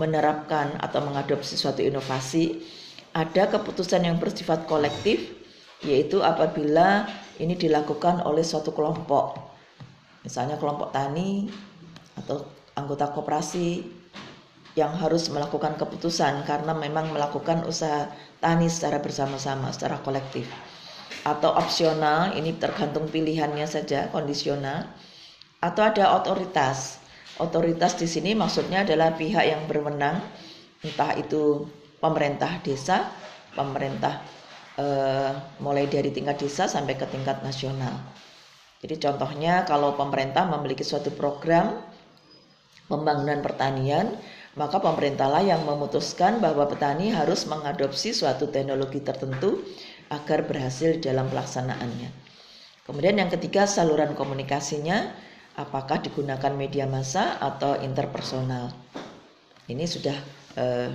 menerapkan 0.00 0.72
atau 0.80 1.04
mengadopsi 1.04 1.60
suatu 1.60 1.84
inovasi. 1.84 2.64
Ada 3.12 3.52
keputusan 3.52 4.08
yang 4.08 4.16
bersifat 4.16 4.64
kolektif, 4.64 5.20
yaitu 5.84 6.24
apabila 6.24 7.04
ini 7.36 7.60
dilakukan 7.60 8.24
oleh 8.24 8.40
suatu 8.40 8.72
kelompok. 8.72 9.36
Misalnya 10.24 10.56
kelompok 10.56 10.96
tani 10.96 11.52
atau 12.16 12.48
anggota 12.72 13.12
koperasi 13.12 13.84
yang 14.80 14.96
harus 14.96 15.28
melakukan 15.28 15.76
keputusan 15.76 16.48
karena 16.48 16.72
memang 16.72 17.12
melakukan 17.12 17.68
usaha 17.68 18.08
tani 18.40 18.72
secara 18.72 19.02
bersama-sama, 19.04 19.76
secara 19.76 20.00
kolektif. 20.00 20.48
Atau 21.20 21.52
opsional, 21.52 22.32
ini 22.32 22.56
tergantung 22.56 23.12
pilihannya 23.12 23.68
saja, 23.68 24.08
kondisional. 24.08 24.88
Atau 25.58 25.82
ada 25.82 26.14
otoritas. 26.18 27.02
Otoritas 27.38 27.94
di 27.98 28.06
sini 28.06 28.34
maksudnya 28.34 28.82
adalah 28.82 29.14
pihak 29.14 29.44
yang 29.46 29.62
berwenang, 29.70 30.22
entah 30.82 31.14
itu 31.14 31.66
pemerintah 32.02 32.58
desa, 32.62 33.10
pemerintah 33.54 34.22
eh, 34.78 35.30
mulai 35.62 35.86
dari 35.86 36.10
tingkat 36.10 36.42
desa 36.42 36.66
sampai 36.66 36.94
ke 36.98 37.06
tingkat 37.10 37.42
nasional. 37.42 37.94
Jadi 38.78 38.94
contohnya 39.02 39.66
kalau 39.66 39.98
pemerintah 39.98 40.46
memiliki 40.46 40.86
suatu 40.86 41.10
program 41.10 41.82
pembangunan 42.86 43.42
pertanian, 43.42 44.14
maka 44.54 44.78
pemerintahlah 44.78 45.42
yang 45.42 45.62
memutuskan 45.66 46.38
bahwa 46.42 46.66
petani 46.66 47.10
harus 47.10 47.46
mengadopsi 47.46 48.14
suatu 48.14 48.50
teknologi 48.50 49.02
tertentu 49.02 49.62
agar 50.10 50.46
berhasil 50.46 50.98
dalam 50.98 51.26
pelaksanaannya. 51.30 52.10
Kemudian 52.86 53.20
yang 53.20 53.28
ketiga 53.28 53.68
saluran 53.68 54.16
komunikasinya 54.16 55.12
apakah 55.58 55.98
digunakan 55.98 56.54
media 56.54 56.86
massa 56.86 57.34
atau 57.42 57.74
interpersonal. 57.82 58.70
Ini 59.66 59.84
sudah 59.84 60.14
eh, 60.54 60.88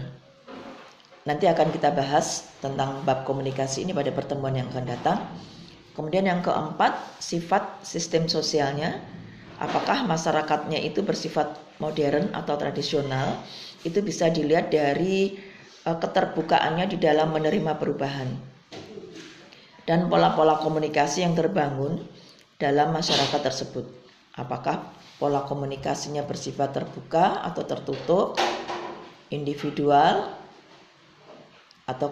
nanti 1.28 1.46
akan 1.52 1.68
kita 1.70 1.92
bahas 1.92 2.56
tentang 2.64 3.04
bab 3.04 3.28
komunikasi 3.28 3.84
ini 3.84 3.92
pada 3.92 4.16
pertemuan 4.16 4.56
yang 4.56 4.72
akan 4.72 4.88
datang. 4.88 5.20
Kemudian 5.94 6.26
yang 6.26 6.42
keempat 6.42 6.96
sifat 7.22 7.84
sistem 7.86 8.26
sosialnya 8.26 8.98
apakah 9.62 10.08
masyarakatnya 10.10 10.82
itu 10.82 11.06
bersifat 11.06 11.54
modern 11.78 12.34
atau 12.34 12.58
tradisional 12.58 13.44
itu 13.86 14.02
bisa 14.02 14.32
dilihat 14.32 14.74
dari 14.74 15.38
uh, 15.86 15.94
keterbukaannya 16.00 16.90
di 16.90 16.98
dalam 16.98 17.30
menerima 17.30 17.78
perubahan 17.78 18.26
dan 19.86 20.08
pola-pola 20.10 20.58
komunikasi 20.64 21.22
yang 21.22 21.36
terbangun 21.36 22.02
dalam 22.58 22.96
masyarakat 22.96 23.42
tersebut. 23.44 24.03
Apakah 24.34 24.90
pola 25.22 25.46
komunikasinya 25.46 26.26
bersifat 26.26 26.74
terbuka 26.74 27.46
atau 27.46 27.64
tertutup, 27.64 28.28
individual 29.30 30.34
atau 31.86 32.08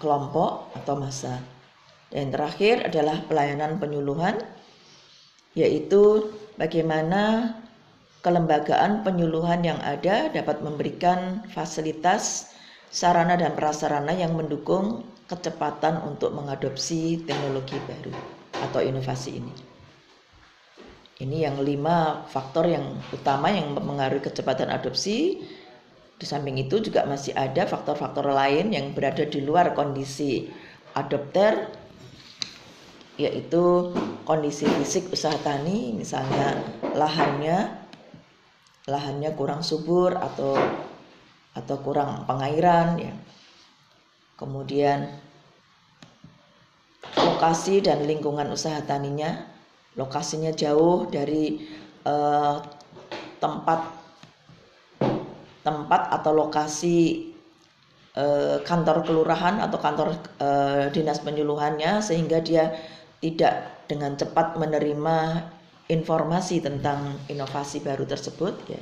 kelompok 0.00 0.72
atau 0.76 0.94
masa. 0.98 1.40
Dan 2.12 2.28
terakhir 2.28 2.92
adalah 2.92 3.24
pelayanan 3.24 3.80
penyuluhan 3.80 4.36
yaitu 5.52 6.32
bagaimana 6.56 7.56
kelembagaan 8.24 9.04
penyuluhan 9.04 9.64
yang 9.64 9.80
ada 9.80 10.32
dapat 10.32 10.60
memberikan 10.64 11.44
fasilitas 11.52 12.52
sarana 12.92 13.36
dan 13.36 13.56
prasarana 13.56 14.12
yang 14.12 14.36
mendukung 14.36 15.08
kecepatan 15.28 16.04
untuk 16.04 16.36
mengadopsi 16.36 17.20
teknologi 17.24 17.80
baru 17.88 18.12
atau 18.68 18.80
inovasi 18.84 19.40
ini. 19.40 19.71
Ini 21.22 21.46
yang 21.46 21.62
lima 21.62 22.26
faktor 22.26 22.66
yang 22.66 22.98
utama 23.14 23.46
yang 23.54 23.78
mempengaruhi 23.78 24.26
kecepatan 24.26 24.74
adopsi. 24.74 25.38
Di 26.18 26.26
samping 26.26 26.58
itu 26.58 26.82
juga 26.82 27.06
masih 27.06 27.30
ada 27.38 27.62
faktor-faktor 27.62 28.26
lain 28.26 28.74
yang 28.74 28.90
berada 28.90 29.22
di 29.22 29.38
luar 29.38 29.70
kondisi 29.74 30.50
adopter 30.98 31.70
yaitu 33.20 33.92
kondisi 34.24 34.64
fisik 34.64 35.12
usaha 35.12 35.36
tani 35.44 35.92
misalnya 35.92 36.58
lahannya 36.96 37.82
lahannya 38.88 39.30
kurang 39.36 39.62
subur 39.62 40.16
atau 40.16 40.58
atau 41.52 41.76
kurang 41.84 42.24
pengairan 42.26 42.98
ya. 42.98 43.14
Kemudian 44.40 45.06
lokasi 47.14 47.84
dan 47.84 48.02
lingkungan 48.08 48.48
usaha 48.50 48.80
taninya, 48.82 49.51
lokasinya 49.96 50.52
jauh 50.54 51.08
dari 51.08 51.60
eh, 52.04 52.56
tempat 53.40 53.80
tempat 55.62 56.02
atau 56.10 56.32
lokasi 56.34 57.30
eh, 58.16 58.56
kantor 58.64 59.04
kelurahan 59.06 59.60
atau 59.62 59.78
kantor 59.78 60.08
eh, 60.40 60.84
dinas 60.90 61.20
penyuluhannya 61.20 62.00
sehingga 62.00 62.40
dia 62.40 62.72
tidak 63.22 63.86
dengan 63.86 64.16
cepat 64.16 64.58
menerima 64.58 65.16
informasi 65.92 66.64
tentang 66.64 67.20
inovasi 67.28 67.84
baru 67.84 68.08
tersebut 68.08 68.54
ya. 68.66 68.80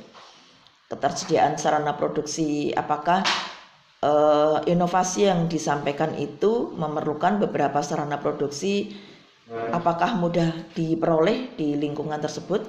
Ketersediaan 0.91 1.55
sarana 1.55 1.95
produksi 1.95 2.75
apakah 2.75 3.23
uh, 4.03 4.59
inovasi 4.67 5.23
yang 5.29 5.47
disampaikan 5.47 6.11
itu 6.19 6.75
memerlukan 6.75 7.39
beberapa 7.47 7.79
sarana 7.79 8.19
produksi 8.19 8.91
apakah 9.71 10.15
mudah 10.15 10.51
diperoleh 10.73 11.53
di 11.59 11.75
lingkungan 11.75 12.17
tersebut 12.17 12.63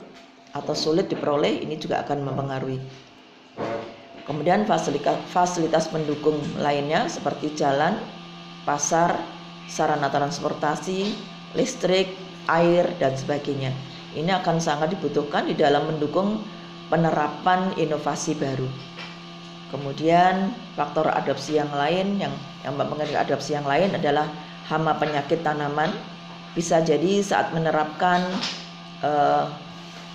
atau 0.52 0.74
sulit 0.76 1.08
diperoleh 1.08 1.62
ini 1.62 1.78
juga 1.78 2.02
akan 2.04 2.26
mempengaruhi 2.26 2.78
kemudian 4.28 4.66
fasilitas 4.66 5.18
fasilitas 5.30 5.88
pendukung 5.88 6.38
lainnya 6.58 7.08
seperti 7.08 7.54
jalan 7.54 7.96
pasar 8.66 9.16
sarana 9.66 10.12
transportasi 10.12 11.10
listrik 11.56 12.12
air 12.50 12.90
dan 12.98 13.14
sebagainya 13.14 13.72
ini 14.12 14.28
akan 14.28 14.60
sangat 14.60 14.92
dibutuhkan 14.92 15.48
di 15.48 15.56
dalam 15.56 15.88
mendukung 15.88 16.44
penerapan 16.92 17.72
inovasi 17.80 18.36
baru. 18.36 18.68
Kemudian 19.72 20.52
faktor 20.76 21.08
adopsi 21.08 21.56
yang 21.56 21.72
lain 21.72 22.20
yang 22.20 22.34
yang 22.60 22.76
mempengaruhi 22.76 23.16
adopsi 23.16 23.56
yang 23.56 23.64
lain 23.64 23.96
adalah 23.96 24.28
hama 24.68 24.92
penyakit 25.00 25.40
tanaman. 25.40 25.88
Bisa 26.52 26.84
jadi 26.84 27.24
saat 27.24 27.50
menerapkan 27.56 28.20
uh, 29.00 29.48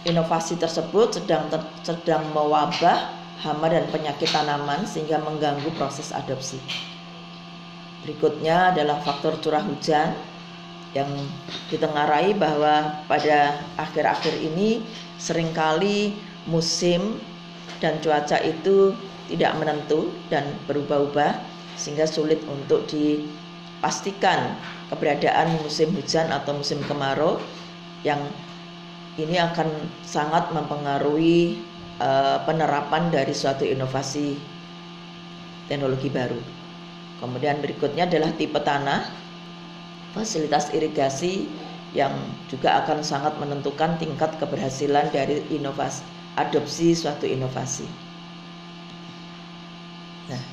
inovasi 0.05 0.55
tersebut 0.61 1.17
sedang 1.17 1.49
ter, 1.49 1.61
sedang 1.81 2.23
mewabah 2.31 3.09
hama 3.41 3.69
dan 3.69 3.85
penyakit 3.89 4.29
tanaman 4.29 4.85
sehingga 4.85 5.21
mengganggu 5.21 5.69
proses 5.77 6.13
adopsi. 6.13 6.57
Berikutnya 8.05 8.73
adalah 8.73 9.01
faktor 9.01 9.37
curah 9.41 9.61
hujan 9.65 10.13
yang 10.95 11.09
ditengarai 11.69 12.33
bahwa 12.33 13.03
pada 13.05 13.59
akhir-akhir 13.75 14.39
ini 14.41 14.81
sering 15.19 15.51
kali 15.51 16.15
musim 16.47 17.19
dan 17.83 17.99
cuaca 18.01 18.39
itu 18.41 18.95
tidak 19.27 19.53
menentu 19.59 20.09
dan 20.31 20.47
berubah-ubah 20.65 21.35
sehingga 21.75 22.07
sulit 22.07 22.41
untuk 22.47 22.87
dipastikan 22.89 24.55
keberadaan 24.91 25.59
musim 25.63 25.91
hujan 25.93 26.31
atau 26.31 26.55
musim 26.55 26.79
kemarau 26.87 27.39
yang 28.05 28.19
ini 29.17 29.41
akan 29.41 29.67
sangat 30.05 30.53
mempengaruhi 30.53 31.57
uh, 31.97 32.39
penerapan 32.45 33.09
dari 33.09 33.33
suatu 33.33 33.65
inovasi 33.65 34.37
teknologi 35.65 36.07
baru. 36.07 36.37
Kemudian 37.17 37.57
berikutnya 37.59 38.05
adalah 38.05 38.29
tipe 38.37 38.61
tanah, 38.61 39.09
fasilitas 40.13 40.69
irigasi 40.71 41.49
yang 41.97 42.13
juga 42.45 42.77
akan 42.85 43.01
sangat 43.01 43.33
menentukan 43.41 43.97
tingkat 43.97 44.37
keberhasilan 44.37 45.09
dari 45.09 45.41
inovasi 45.49 46.05
adopsi 46.37 46.93
suatu 46.93 47.25
inovasi. 47.25 47.89
Nah, 50.29 50.43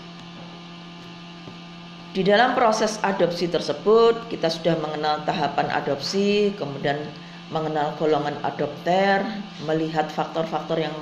di 2.15 2.23
dalam 2.23 2.55
proses 2.55 3.03
adopsi 3.03 3.51
tersebut 3.51 4.31
kita 4.31 4.47
sudah 4.47 4.79
mengenal 4.79 5.27
tahapan 5.27 5.67
adopsi, 5.75 6.55
kemudian 6.55 7.11
mengenal 7.51 7.91
golongan 7.99 8.39
adopter, 8.47 9.27
melihat 9.67 10.07
faktor-faktor 10.15 10.79
yang 10.79 10.95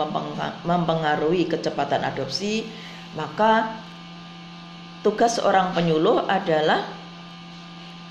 mempengaruhi 0.65 1.45
kecepatan 1.45 2.01
adopsi, 2.01 2.65
maka 3.13 3.77
tugas 5.05 5.37
seorang 5.37 5.77
penyuluh 5.77 6.25
adalah 6.25 6.89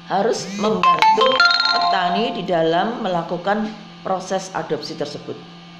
harus 0.05 0.45
membantu 0.61 1.27
petani 1.73 2.37
di 2.37 2.45
dalam 2.45 3.01
melakukan 3.01 3.65
proses 4.05 4.53
adopsi 4.53 4.93
tersebut. 4.93 5.35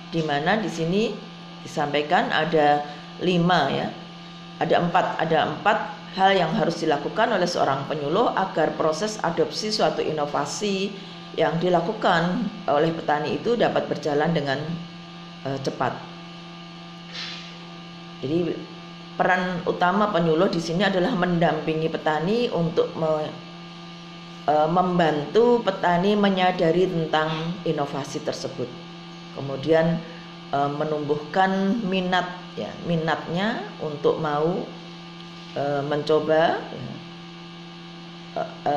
Di 0.10 0.26
mana 0.26 0.58
di 0.58 0.74
sini 0.74 1.14
disampaikan 1.62 2.34
ada 2.34 2.82
lima 3.22 3.70
ya, 3.70 3.94
ada 4.58 4.82
empat, 4.82 5.06
ada 5.22 5.38
empat 5.54 6.01
hal 6.16 6.36
yang 6.36 6.52
harus 6.56 6.84
dilakukan 6.84 7.32
oleh 7.32 7.48
seorang 7.48 7.88
penyuluh 7.88 8.36
agar 8.36 8.76
proses 8.76 9.16
adopsi 9.24 9.72
suatu 9.72 10.04
inovasi 10.04 10.92
yang 11.40 11.56
dilakukan 11.64 12.44
oleh 12.68 12.92
petani 12.92 13.40
itu 13.40 13.56
dapat 13.56 13.88
berjalan 13.88 14.36
dengan 14.36 14.60
uh, 15.48 15.56
cepat. 15.64 15.96
Jadi 18.20 18.54
peran 19.16 19.64
utama 19.64 20.12
penyuluh 20.12 20.52
di 20.52 20.60
sini 20.60 20.84
adalah 20.84 21.16
mendampingi 21.16 21.88
petani 21.88 22.52
untuk 22.52 22.92
me, 23.00 23.32
uh, 24.52 24.68
membantu 24.68 25.64
petani 25.64 26.20
menyadari 26.20 26.92
tentang 26.92 27.56
inovasi 27.64 28.20
tersebut 28.22 28.92
kemudian 29.36 30.00
e, 30.52 30.60
menumbuhkan 30.76 31.82
minat 31.88 32.28
ya 32.60 32.72
minatnya 32.84 33.64
untuk 33.80 34.20
mau 34.20 34.68
e, 35.56 35.64
mencoba 35.86 36.60
e, 38.36 38.42
e, 38.68 38.76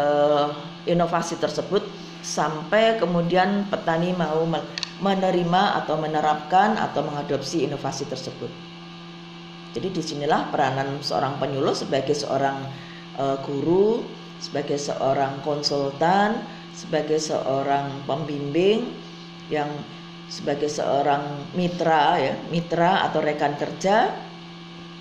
inovasi 0.90 1.38
tersebut 1.40 1.84
sampai 2.24 2.96
kemudian 2.96 3.68
petani 3.68 4.16
mau 4.16 4.48
menerima 5.00 5.84
atau 5.84 6.00
menerapkan 6.00 6.78
atau 6.80 7.04
mengadopsi 7.04 7.68
inovasi 7.68 8.08
tersebut. 8.08 8.48
Jadi 9.74 9.88
di 9.90 10.02
sinilah 10.02 10.54
peranan 10.54 11.02
seorang 11.02 11.36
penyuluh 11.42 11.74
sebagai 11.74 12.14
seorang 12.14 12.62
guru, 13.42 14.06
sebagai 14.38 14.78
seorang 14.78 15.42
konsultan, 15.42 16.38
sebagai 16.74 17.18
seorang 17.18 18.06
pembimbing 18.06 18.90
yang 19.50 19.70
sebagai 20.26 20.66
seorang 20.66 21.52
mitra 21.54 22.18
ya, 22.18 22.34
mitra 22.48 23.06
atau 23.06 23.20
rekan 23.20 23.54
kerja, 23.54 24.10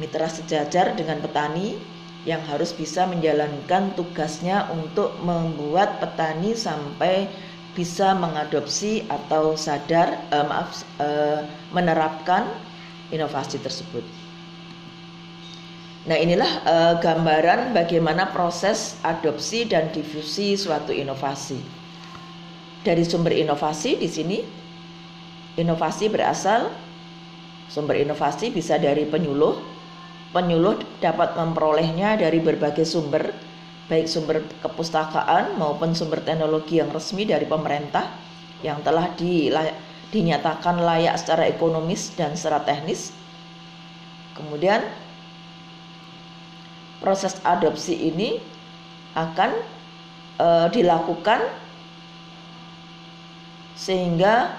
mitra 0.03 0.27
sejajar 0.27 0.99
dengan 0.99 1.23
petani 1.23 1.79
yang 2.27 2.43
harus 2.43 2.75
bisa 2.75 3.07
menjalankan 3.07 3.95
tugasnya 3.95 4.67
untuk 4.75 5.15
membuat 5.23 6.03
petani 6.03 6.51
sampai 6.51 7.31
bisa 7.71 8.11
mengadopsi 8.11 9.07
atau 9.07 9.55
sadar 9.55 10.19
eh, 10.27 10.45
maaf 10.45 10.83
eh, 10.99 11.47
menerapkan 11.71 12.51
inovasi 13.15 13.63
tersebut. 13.63 14.03
Nah, 16.03 16.19
inilah 16.19 16.51
eh, 16.67 16.93
gambaran 16.99 17.71
bagaimana 17.71 18.27
proses 18.35 18.99
adopsi 19.07 19.63
dan 19.63 19.87
difusi 19.95 20.59
suatu 20.59 20.91
inovasi. 20.91 21.63
Dari 22.83 23.07
sumber 23.07 23.31
inovasi 23.31 23.95
di 23.95 24.11
sini 24.11 24.39
Inovasi 25.53 26.09
berasal 26.09 26.73
sumber 27.69 28.01
inovasi 28.01 28.49
bisa 28.49 28.81
dari 28.81 29.05
penyuluh. 29.05 29.72
Penyuluh 30.33 30.81
dapat 30.97 31.37
memperolehnya 31.37 32.17
dari 32.17 32.41
berbagai 32.41 32.89
sumber, 32.89 33.29
baik 33.85 34.09
sumber 34.09 34.41
kepustakaan 34.65 35.61
maupun 35.61 35.93
sumber 35.93 36.25
teknologi 36.25 36.81
yang 36.81 36.89
resmi 36.89 37.21
dari 37.21 37.45
pemerintah 37.45 38.09
yang 38.65 38.81
telah 38.81 39.13
dinyatakan 40.09 40.81
layak 40.81 41.21
secara 41.21 41.45
ekonomis 41.45 42.17
dan 42.17 42.33
secara 42.33 42.65
teknis. 42.65 43.13
Kemudian 44.33 44.81
proses 46.97 47.37
adopsi 47.45 47.93
ini 47.93 48.41
akan 49.13 49.53
e, 50.41 50.47
dilakukan 50.73 51.45
sehingga 53.77 54.49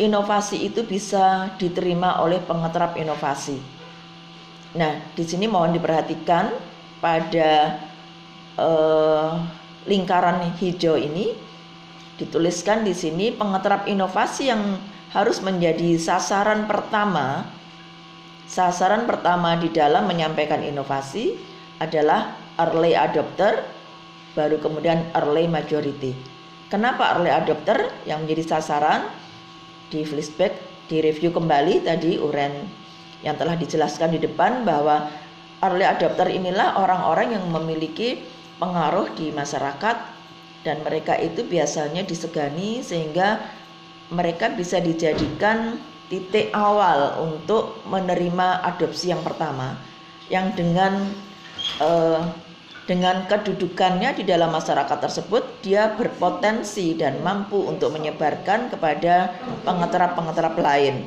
inovasi 0.00 0.66
itu 0.66 0.82
bisa 0.82 1.54
diterima 1.54 2.18
oleh 2.18 2.42
pengeterap 2.42 2.98
inovasi. 2.98 3.79
Nah, 4.76 5.02
di 5.14 5.24
sini 5.26 5.50
mohon 5.50 5.74
diperhatikan 5.74 6.50
pada 7.02 7.80
eh, 8.54 9.30
lingkaran 9.88 10.54
hijau 10.60 10.94
ini 10.94 11.34
dituliskan 12.20 12.84
di 12.84 12.92
sini 12.92 13.32
pengeterap 13.32 13.88
inovasi 13.88 14.52
yang 14.52 14.76
harus 15.10 15.40
menjadi 15.40 15.96
sasaran 15.96 16.68
pertama. 16.68 17.48
Sasaran 18.50 19.06
pertama 19.06 19.54
di 19.58 19.70
dalam 19.70 20.10
menyampaikan 20.10 20.60
inovasi 20.62 21.38
adalah 21.78 22.34
early 22.58 22.98
adopter, 22.98 23.62
baru 24.34 24.58
kemudian 24.58 25.06
early 25.16 25.46
majority. 25.46 26.12
Kenapa 26.66 27.14
early 27.18 27.30
adopter 27.30 27.90
yang 28.06 28.26
menjadi 28.26 28.58
sasaran? 28.58 29.20
di 29.90 30.06
flashback 30.06 30.54
di 30.86 31.02
review 31.02 31.34
kembali 31.34 31.82
tadi 31.82 32.14
uren 32.14 32.79
yang 33.20 33.36
telah 33.36 33.56
dijelaskan 33.56 34.16
di 34.16 34.20
depan 34.20 34.64
bahwa 34.64 35.08
early 35.60 35.84
adopter 35.84 36.28
inilah 36.32 36.76
orang-orang 36.80 37.36
yang 37.36 37.44
memiliki 37.52 38.20
pengaruh 38.56 39.12
di 39.16 39.32
masyarakat 39.32 39.96
dan 40.64 40.76
mereka 40.84 41.16
itu 41.16 41.44
biasanya 41.44 42.04
disegani 42.04 42.84
sehingga 42.84 43.40
mereka 44.12 44.52
bisa 44.52 44.80
dijadikan 44.80 45.80
titik 46.12 46.52
awal 46.52 47.22
untuk 47.22 47.80
menerima 47.86 48.66
adopsi 48.66 49.12
yang 49.12 49.22
pertama 49.22 49.78
yang 50.28 50.52
dengan 50.52 51.10
uh, 51.80 52.22
dengan 52.90 53.22
kedudukannya 53.30 54.18
di 54.18 54.26
dalam 54.26 54.50
masyarakat 54.50 54.98
tersebut, 54.98 55.62
dia 55.62 55.94
berpotensi 55.94 56.98
dan 56.98 57.22
mampu 57.22 57.62
untuk 57.62 57.94
menyebarkan 57.94 58.66
kepada 58.66 59.30
pengeterap-pengeterap 59.62 60.58
lain. 60.58 61.06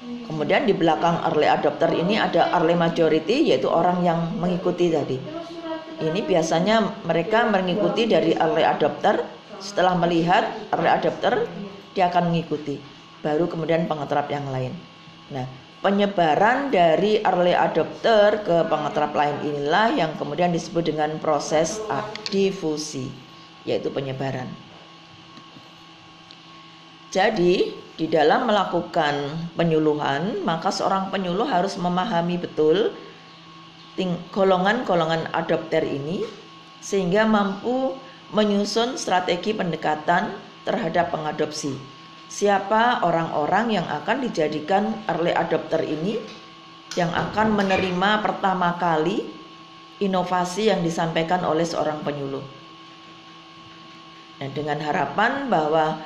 Kemudian 0.00 0.64
di 0.64 0.72
belakang 0.72 1.20
early 1.28 1.44
adopter 1.44 1.92
ini 1.92 2.16
ada 2.16 2.48
early 2.56 2.72
majority 2.72 3.52
yaitu 3.52 3.68
orang 3.68 4.00
yang 4.00 4.32
mengikuti 4.40 4.88
tadi. 4.88 5.20
Ini 6.00 6.24
biasanya 6.24 7.04
mereka 7.04 7.44
mengikuti 7.44 8.08
dari 8.08 8.32
early 8.32 8.64
adopter 8.64 9.20
setelah 9.60 9.92
melihat 10.00 10.48
early 10.72 10.88
adopter 10.88 11.44
dia 11.92 12.08
akan 12.08 12.32
mengikuti 12.32 12.80
baru 13.20 13.44
kemudian 13.44 13.84
pengeterap 13.84 14.32
yang 14.32 14.48
lain. 14.48 14.72
Nah, 15.28 15.44
penyebaran 15.84 16.72
dari 16.72 17.20
early 17.20 17.52
adopter 17.52 18.40
ke 18.40 18.56
pengeterap 18.72 19.12
lain 19.12 19.36
inilah 19.44 19.92
yang 19.92 20.16
kemudian 20.16 20.48
disebut 20.48 20.88
dengan 20.88 21.20
proses 21.20 21.84
difusi 22.32 23.12
yaitu 23.68 23.92
penyebaran. 23.92 24.48
Jadi, 27.10 27.74
di 28.00 28.08
dalam 28.08 28.48
melakukan 28.48 29.28
penyuluhan, 29.60 30.40
maka 30.40 30.72
seorang 30.72 31.12
penyuluh 31.12 31.44
harus 31.44 31.76
memahami 31.76 32.40
betul 32.40 32.96
golongan-golongan 34.32 35.28
adopter 35.36 35.84
ini 35.84 36.24
sehingga 36.80 37.28
mampu 37.28 37.92
menyusun 38.32 38.96
strategi 38.96 39.52
pendekatan 39.52 40.32
terhadap 40.64 41.12
pengadopsi 41.12 41.76
siapa 42.30 43.02
orang-orang 43.02 43.82
yang 43.82 43.86
akan 43.90 44.22
dijadikan 44.22 44.94
early 45.10 45.34
adopter 45.34 45.82
ini 45.82 46.22
yang 46.94 47.10
akan 47.10 47.58
menerima 47.58 48.22
pertama 48.22 48.78
kali 48.78 49.26
inovasi 49.98 50.70
yang 50.70 50.80
disampaikan 50.80 51.42
oleh 51.42 51.66
seorang 51.66 52.00
penyuluh. 52.06 52.42
Dan 54.40 54.56
dengan 54.56 54.80
harapan 54.80 55.52
bahwa 55.52 56.00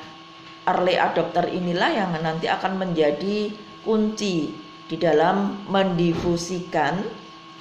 early 0.65 0.97
adopter 0.97 1.45
inilah 1.49 1.91
yang 1.93 2.11
nanti 2.21 2.49
akan 2.49 2.81
menjadi 2.81 3.53
kunci 3.85 4.53
di 4.89 4.97
dalam 4.97 5.65
mendifusikan 5.69 7.05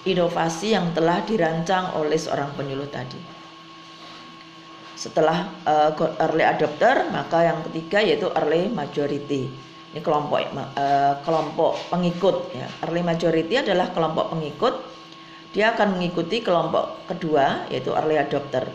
inovasi 0.04 0.76
yang 0.76 0.92
telah 0.92 1.24
dirancang 1.24 1.96
oleh 1.96 2.20
seorang 2.20 2.52
penyuluh 2.56 2.88
tadi. 2.92 3.20
Setelah 4.96 5.52
uh, 5.68 5.92
early 6.24 6.48
adopter, 6.48 7.12
maka 7.12 7.44
yang 7.44 7.60
ketiga 7.68 8.00
yaitu 8.04 8.28
early 8.40 8.72
majority. 8.72 9.52
Ini 9.94 10.02
kelompok 10.02 10.40
uh, 10.56 11.20
kelompok 11.28 11.92
pengikut 11.92 12.56
ya. 12.56 12.68
Early 12.88 13.04
majority 13.04 13.60
adalah 13.60 13.92
kelompok 13.92 14.32
pengikut. 14.32 14.76
Dia 15.54 15.76
akan 15.76 16.00
mengikuti 16.00 16.42
kelompok 16.42 17.06
kedua 17.06 17.68
yaitu 17.70 17.94
early 17.94 18.18
adopter. 18.18 18.66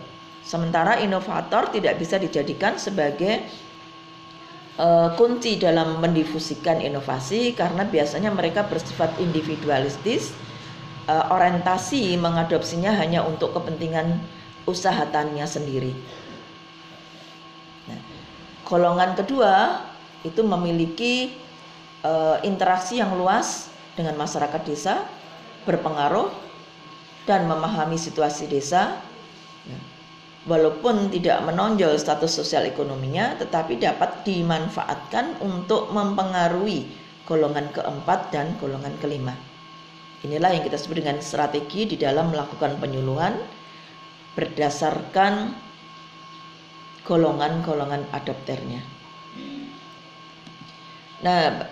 Sementara 0.45 0.97
inovator 1.03 1.69
tidak 1.75 2.01
bisa 2.01 2.17
dijadikan 2.17 2.81
sebagai 2.81 3.45
uh, 4.79 5.13
kunci 5.19 5.59
dalam 5.59 5.99
mendifusikan 5.99 6.79
inovasi 6.81 7.53
karena 7.53 7.85
biasanya 7.85 8.31
mereka 8.33 8.65
bersifat 8.65 9.19
individualistis, 9.19 10.33
uh, 11.11 11.35
orientasi 11.35 12.15
mengadopsinya 12.17 12.95
hanya 12.95 13.27
untuk 13.27 13.53
kepentingan 13.53 14.23
usaha 14.65 15.03
taninya 15.11 15.45
sendiri. 15.45 15.93
Nah, 17.91 18.01
golongan 18.65 19.19
kedua 19.19 19.83
itu 20.23 20.41
memiliki 20.47 21.35
uh, 22.07 22.39
interaksi 22.47 23.03
yang 23.03 23.17
luas 23.19 23.69
dengan 23.99 24.15
masyarakat 24.15 24.63
desa, 24.63 25.03
berpengaruh 25.67 26.31
dan 27.27 27.45
memahami 27.51 27.99
situasi 27.99 28.47
desa. 28.47 29.08
Walaupun 30.49 31.13
tidak 31.13 31.45
menonjol 31.45 32.01
status 32.01 32.41
sosial 32.41 32.65
ekonominya 32.65 33.37
tetapi 33.37 33.77
dapat 33.77 34.25
dimanfaatkan 34.25 35.45
untuk 35.45 35.93
mempengaruhi 35.93 36.89
golongan 37.29 37.69
keempat 37.69 38.33
dan 38.33 38.57
golongan 38.57 38.97
kelima. 38.97 39.37
Inilah 40.25 40.57
yang 40.57 40.65
kita 40.65 40.81
sebut 40.81 41.05
dengan 41.05 41.21
strategi 41.21 41.85
di 41.85 42.01
dalam 42.01 42.33
melakukan 42.33 42.81
penyuluhan 42.81 43.37
berdasarkan 44.35 45.53
golongan-golongan 47.05 48.09
adopternya. 48.11 48.81
Nah, 51.23 51.69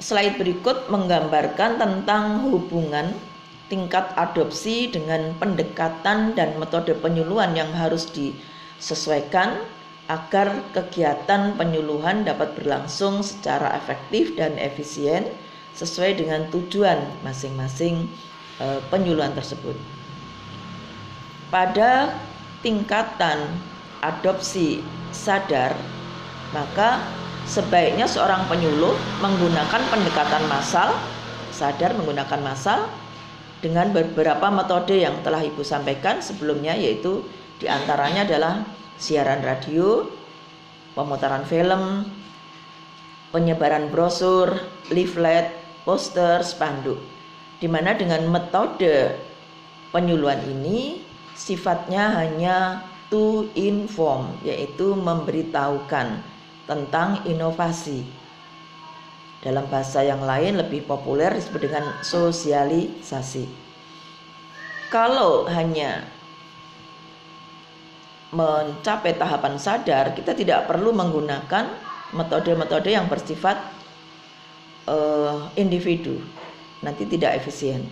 slide 0.00 0.40
berikut 0.40 0.88
menggambarkan 0.88 1.76
tentang 1.76 2.48
hubungan 2.48 3.12
tingkat 3.70 4.10
adopsi 4.18 4.90
dengan 4.90 5.32
pendekatan 5.38 6.34
dan 6.34 6.58
metode 6.58 6.92
penyuluhan 6.98 7.54
yang 7.54 7.70
harus 7.70 8.10
disesuaikan 8.10 9.62
agar 10.10 10.58
kegiatan 10.74 11.54
penyuluhan 11.54 12.26
dapat 12.26 12.58
berlangsung 12.58 13.22
secara 13.22 13.78
efektif 13.78 14.34
dan 14.34 14.58
efisien 14.58 15.22
sesuai 15.78 16.18
dengan 16.18 16.50
tujuan 16.50 16.98
masing-masing 17.22 18.10
e, 18.58 18.82
penyuluhan 18.90 19.30
tersebut. 19.38 19.78
Pada 21.54 22.10
tingkatan 22.66 23.54
adopsi 24.02 24.82
sadar, 25.14 25.78
maka 26.50 26.98
sebaiknya 27.46 28.10
seorang 28.10 28.50
penyuluh 28.50 28.98
menggunakan 29.22 29.82
pendekatan 29.94 30.42
massal, 30.50 30.90
sadar 31.54 31.94
menggunakan 31.94 32.42
massal 32.42 32.90
dengan 33.60 33.92
beberapa 33.92 34.48
metode 34.48 35.00
yang 35.00 35.20
telah 35.20 35.44
Ibu 35.44 35.60
sampaikan 35.60 36.24
sebelumnya 36.24 36.72
yaitu 36.72 37.24
di 37.60 37.68
antaranya 37.68 38.24
adalah 38.24 38.64
siaran 38.96 39.44
radio, 39.44 40.08
pemutaran 40.96 41.44
film, 41.44 42.08
penyebaran 43.32 43.92
brosur, 43.92 44.56
leaflet, 44.88 45.52
poster, 45.84 46.40
spanduk. 46.40 47.00
Di 47.60 47.68
mana 47.68 47.92
dengan 47.92 48.24
metode 48.32 49.20
penyuluhan 49.92 50.40
ini 50.48 51.04
sifatnya 51.36 52.16
hanya 52.16 52.80
to 53.12 53.48
inform 53.52 54.40
yaitu 54.40 54.96
memberitahukan 54.96 56.24
tentang 56.64 57.20
inovasi 57.28 58.06
dalam 59.40 59.64
bahasa 59.72 60.04
yang 60.04 60.20
lain 60.20 60.60
lebih 60.60 60.84
populer 60.84 61.32
disebut 61.32 61.60
dengan 61.64 61.84
sosialisasi. 62.04 63.48
Kalau 64.92 65.48
hanya 65.48 66.04
mencapai 68.30 69.16
tahapan 69.16 69.56
sadar, 69.56 70.12
kita 70.14 70.36
tidak 70.36 70.68
perlu 70.68 70.92
menggunakan 70.94 71.72
metode-metode 72.14 72.90
yang 72.90 73.06
bersifat 73.06 73.58
uh, 74.90 75.50
individu, 75.54 76.18
nanti 76.82 77.06
tidak 77.06 77.38
efisien. 77.42 77.86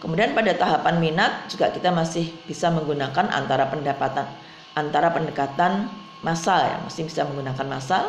Kemudian 0.00 0.32
pada 0.32 0.56
tahapan 0.56 0.96
minat 0.96 1.44
juga 1.52 1.68
kita 1.68 1.92
masih 1.92 2.32
bisa 2.48 2.72
menggunakan 2.72 3.28
antara 3.36 3.68
pendapatan 3.68 4.24
antara 4.72 5.12
pendekatan 5.12 5.92
massal 6.24 6.62
ya, 6.62 6.78
masih 6.80 7.04
bisa 7.04 7.26
menggunakan 7.28 7.66
massal 7.68 8.08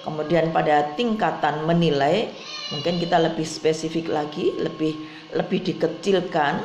Kemudian 0.00 0.48
pada 0.50 0.96
tingkatan 0.96 1.68
menilai 1.68 2.32
mungkin 2.72 2.96
kita 2.96 3.20
lebih 3.20 3.44
spesifik 3.44 4.08
lagi, 4.08 4.56
lebih 4.56 4.96
lebih 5.36 5.60
dikecilkan 5.60 6.64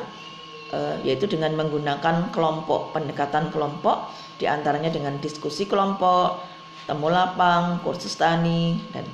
uh, 0.72 0.96
yaitu 1.04 1.28
dengan 1.28 1.52
menggunakan 1.54 2.32
kelompok, 2.32 2.96
pendekatan 2.96 3.52
kelompok 3.52 4.10
di 4.40 4.48
antaranya 4.48 4.88
dengan 4.88 5.20
diskusi 5.20 5.68
kelompok, 5.68 6.40
temu 6.88 7.08
lapang, 7.12 7.82
kursus 7.82 8.16
tani 8.16 8.80
dan 8.94 9.04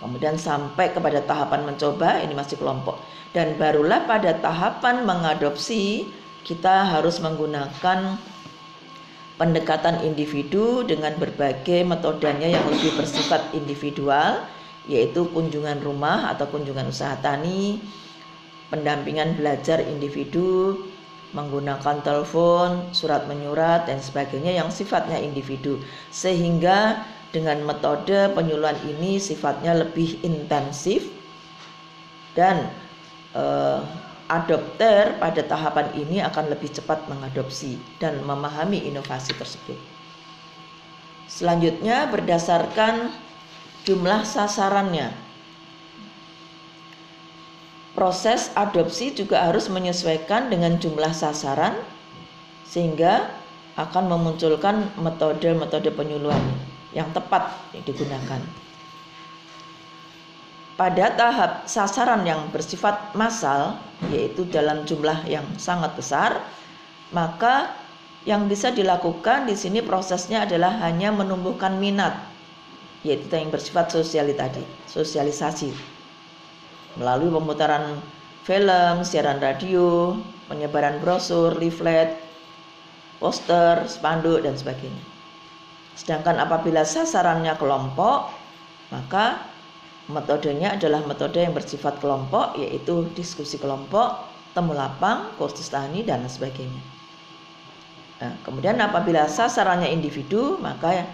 kemudian 0.00 0.36
sampai 0.36 0.92
kepada 0.92 1.20
tahapan 1.24 1.66
mencoba 1.66 2.22
ini 2.22 2.32
masih 2.32 2.56
kelompok. 2.56 3.00
Dan 3.34 3.60
barulah 3.60 4.08
pada 4.08 4.32
tahapan 4.40 5.04
mengadopsi 5.04 6.08
kita 6.46 6.88
harus 6.96 7.18
menggunakan 7.20 8.16
pendekatan 9.36 10.00
individu 10.04 10.84
dengan 10.84 11.12
berbagai 11.20 11.84
metodenya 11.84 12.48
yang 12.56 12.64
lebih 12.72 12.96
bersifat 12.96 13.52
individual 13.52 14.44
yaitu 14.86 15.26
kunjungan 15.34 15.82
rumah 15.82 16.30
atau 16.30 16.46
kunjungan 16.46 16.86
usaha 16.86 17.18
tani, 17.18 17.82
pendampingan 18.70 19.34
belajar 19.34 19.82
individu, 19.82 20.86
menggunakan 21.34 22.06
telepon, 22.06 22.94
surat 22.94 23.26
menyurat 23.26 23.90
dan 23.90 23.98
sebagainya 23.98 24.54
yang 24.54 24.70
sifatnya 24.70 25.18
individu. 25.18 25.82
Sehingga 26.14 27.02
dengan 27.34 27.66
metode 27.66 28.30
penyuluhan 28.32 28.78
ini 28.86 29.18
sifatnya 29.18 29.74
lebih 29.74 30.22
intensif 30.22 31.10
dan 32.38 32.70
eh, 33.34 33.82
adopter 34.26 35.18
pada 35.22 35.42
tahapan 35.42 35.90
ini 35.94 36.18
akan 36.22 36.50
lebih 36.50 36.70
cepat 36.74 37.06
mengadopsi 37.06 37.78
dan 38.02 38.18
memahami 38.26 38.86
inovasi 38.86 39.34
tersebut. 39.38 39.78
Selanjutnya 41.26 42.06
berdasarkan 42.10 43.10
jumlah 43.86 44.26
sasarannya. 44.26 45.14
Proses 47.94 48.52
adopsi 48.52 49.14
juga 49.16 49.48
harus 49.48 49.72
menyesuaikan 49.72 50.52
dengan 50.52 50.76
jumlah 50.76 51.16
sasaran 51.16 51.74
sehingga 52.68 53.32
akan 53.80 54.04
memunculkan 54.12 54.92
metode-metode 55.00 55.92
penyuluhan 55.96 56.44
yang 56.92 57.08
tepat 57.16 57.56
yang 57.72 57.84
digunakan 57.88 58.40
pada 60.76 61.12
tahap 61.16 61.64
sasaran 61.64 62.22
yang 62.28 62.52
bersifat 62.52 63.16
massal 63.16 63.80
yaitu 64.12 64.44
dalam 64.52 64.84
jumlah 64.84 65.24
yang 65.24 65.44
sangat 65.56 65.96
besar 65.96 66.36
maka 67.10 67.72
yang 68.28 68.44
bisa 68.44 68.68
dilakukan 68.70 69.48
di 69.48 69.56
sini 69.56 69.80
prosesnya 69.80 70.44
adalah 70.44 70.76
hanya 70.84 71.10
menumbuhkan 71.10 71.80
minat 71.80 72.12
yaitu 73.02 73.28
yang 73.32 73.48
bersifat 73.48 73.88
sosiali 73.88 74.36
tadi 74.36 74.60
sosialisasi 74.88 75.96
melalui 76.96 77.28
pemutaran 77.28 78.00
film, 78.46 79.02
siaran 79.04 79.42
radio, 79.42 80.16
penyebaran 80.46 81.02
brosur, 81.02 81.58
leaflet, 81.58 82.14
poster, 83.18 83.84
spanduk 83.90 84.46
dan 84.46 84.54
sebagainya. 84.54 85.04
Sedangkan 85.98 86.38
apabila 86.38 86.84
sasarannya 86.84 87.56
kelompok, 87.58 88.30
maka 88.92 89.42
Metodenya 90.06 90.78
adalah 90.78 91.02
metode 91.02 91.42
yang 91.42 91.50
bersifat 91.50 91.98
kelompok 91.98 92.54
yaitu 92.54 93.10
diskusi 93.18 93.58
kelompok, 93.58 94.22
temu 94.54 94.70
lapang, 94.70 95.34
kursus 95.34 95.66
tani 95.66 96.06
dan 96.06 96.22
sebagainya. 96.30 96.82
Nah, 98.22 98.32
kemudian 98.46 98.78
apabila 98.78 99.26
sasarannya 99.26 99.90
individu 99.90 100.62
maka 100.62 101.04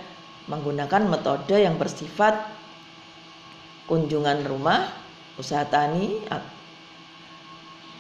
menggunakan 0.45 1.09
metode 1.09 1.57
yang 1.57 1.81
bersifat 1.81 2.37
kunjungan 3.89 4.45
rumah, 4.45 4.93
usaha 5.41 5.65
tani, 5.65 6.21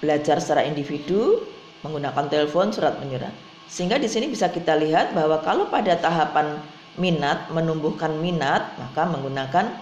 belajar 0.05 0.45
secara 0.45 0.69
individu, 0.69 1.41
menggunakan 1.81 2.29
telepon, 2.29 2.69
surat 2.69 3.01
menyurat. 3.01 3.33
Sehingga 3.71 3.97
di 3.97 4.11
sini 4.11 4.29
bisa 4.29 4.53
kita 4.53 4.77
lihat 4.77 5.17
bahwa 5.17 5.41
kalau 5.41 5.73
pada 5.73 5.97
tahapan 5.97 6.61
minat, 7.01 7.49
menumbuhkan 7.49 8.13
minat, 8.21 8.77
maka 8.77 9.09
menggunakan 9.09 9.73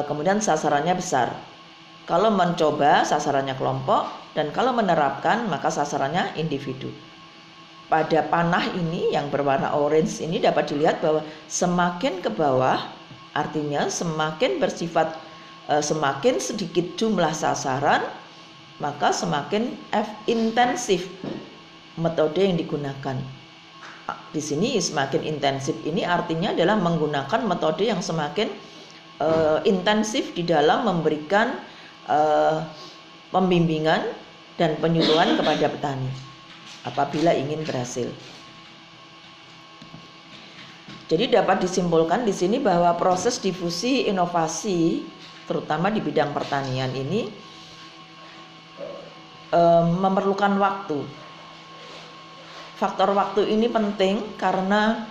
kemudian 0.00 0.40
sasarannya 0.40 0.96
besar. 0.96 1.36
Kalau 2.08 2.32
mencoba 2.32 3.04
sasarannya 3.04 3.54
kelompok 3.60 4.08
dan 4.32 4.48
kalau 4.50 4.72
menerapkan 4.72 5.44
maka 5.46 5.68
sasarannya 5.68 6.32
individu. 6.40 6.88
Pada 7.92 8.24
panah 8.24 8.72
ini 8.72 9.12
yang 9.12 9.28
berwarna 9.28 9.76
orange 9.76 10.24
ini 10.24 10.40
dapat 10.40 10.72
dilihat 10.72 11.04
bahwa 11.04 11.20
semakin 11.44 12.24
ke 12.24 12.32
bawah 12.32 12.80
artinya 13.36 13.84
semakin 13.92 14.56
bersifat 14.56 15.12
e, 15.68 15.84
semakin 15.84 16.40
sedikit 16.40 16.96
jumlah 16.96 17.36
sasaran 17.36 18.00
maka 18.80 19.12
semakin 19.12 19.76
F 19.92 20.08
intensif 20.24 21.12
metode 22.00 22.40
yang 22.40 22.56
digunakan. 22.56 23.20
Di 24.32 24.40
sini 24.40 24.80
semakin 24.80 25.28
intensif 25.28 25.76
ini 25.84 26.02
artinya 26.02 26.56
adalah 26.56 26.80
menggunakan 26.80 27.44
metode 27.44 27.84
yang 27.84 28.00
semakin 28.00 28.48
uh, 29.22 29.58
intensif 29.62 30.34
di 30.34 30.42
dalam 30.42 30.82
memberikan 30.82 31.54
uh, 32.10 32.66
pembimbingan 33.30 34.02
dan 34.58 34.74
penyuluhan 34.82 35.38
kepada 35.38 35.70
petani 35.70 36.10
apabila 36.82 37.30
ingin 37.30 37.62
berhasil. 37.62 38.10
Jadi 41.06 41.30
dapat 41.30 41.62
disimpulkan 41.62 42.26
di 42.26 42.34
sini 42.34 42.58
bahwa 42.58 42.90
proses 42.98 43.38
difusi 43.38 44.10
inovasi 44.10 45.04
terutama 45.46 45.92
di 45.92 46.00
bidang 46.00 46.32
pertanian 46.32 46.88
ini 46.96 47.28
memerlukan 50.00 50.56
waktu 50.56 51.04
Faktor 52.82 53.14
waktu 53.14 53.46
ini 53.46 53.70
penting 53.70 54.34
karena 54.34 55.06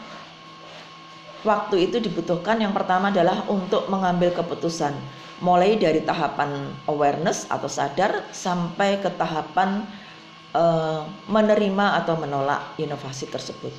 waktu 1.42 1.90
itu 1.90 1.98
dibutuhkan 1.98 2.62
yang 2.62 2.74
pertama 2.74 3.10
adalah 3.10 3.46
untuk 3.50 3.90
mengambil 3.90 4.34
keputusan 4.34 4.94
mulai 5.42 5.74
dari 5.76 6.06
tahapan 6.06 6.70
awareness 6.86 7.50
atau 7.50 7.66
sadar 7.66 8.30
sampai 8.30 9.02
ke 9.02 9.10
tahapan 9.18 9.90
uh, 10.54 11.04
menerima 11.26 12.06
atau 12.06 12.14
menolak 12.16 12.78
inovasi 12.78 13.26
tersebut. 13.26 13.74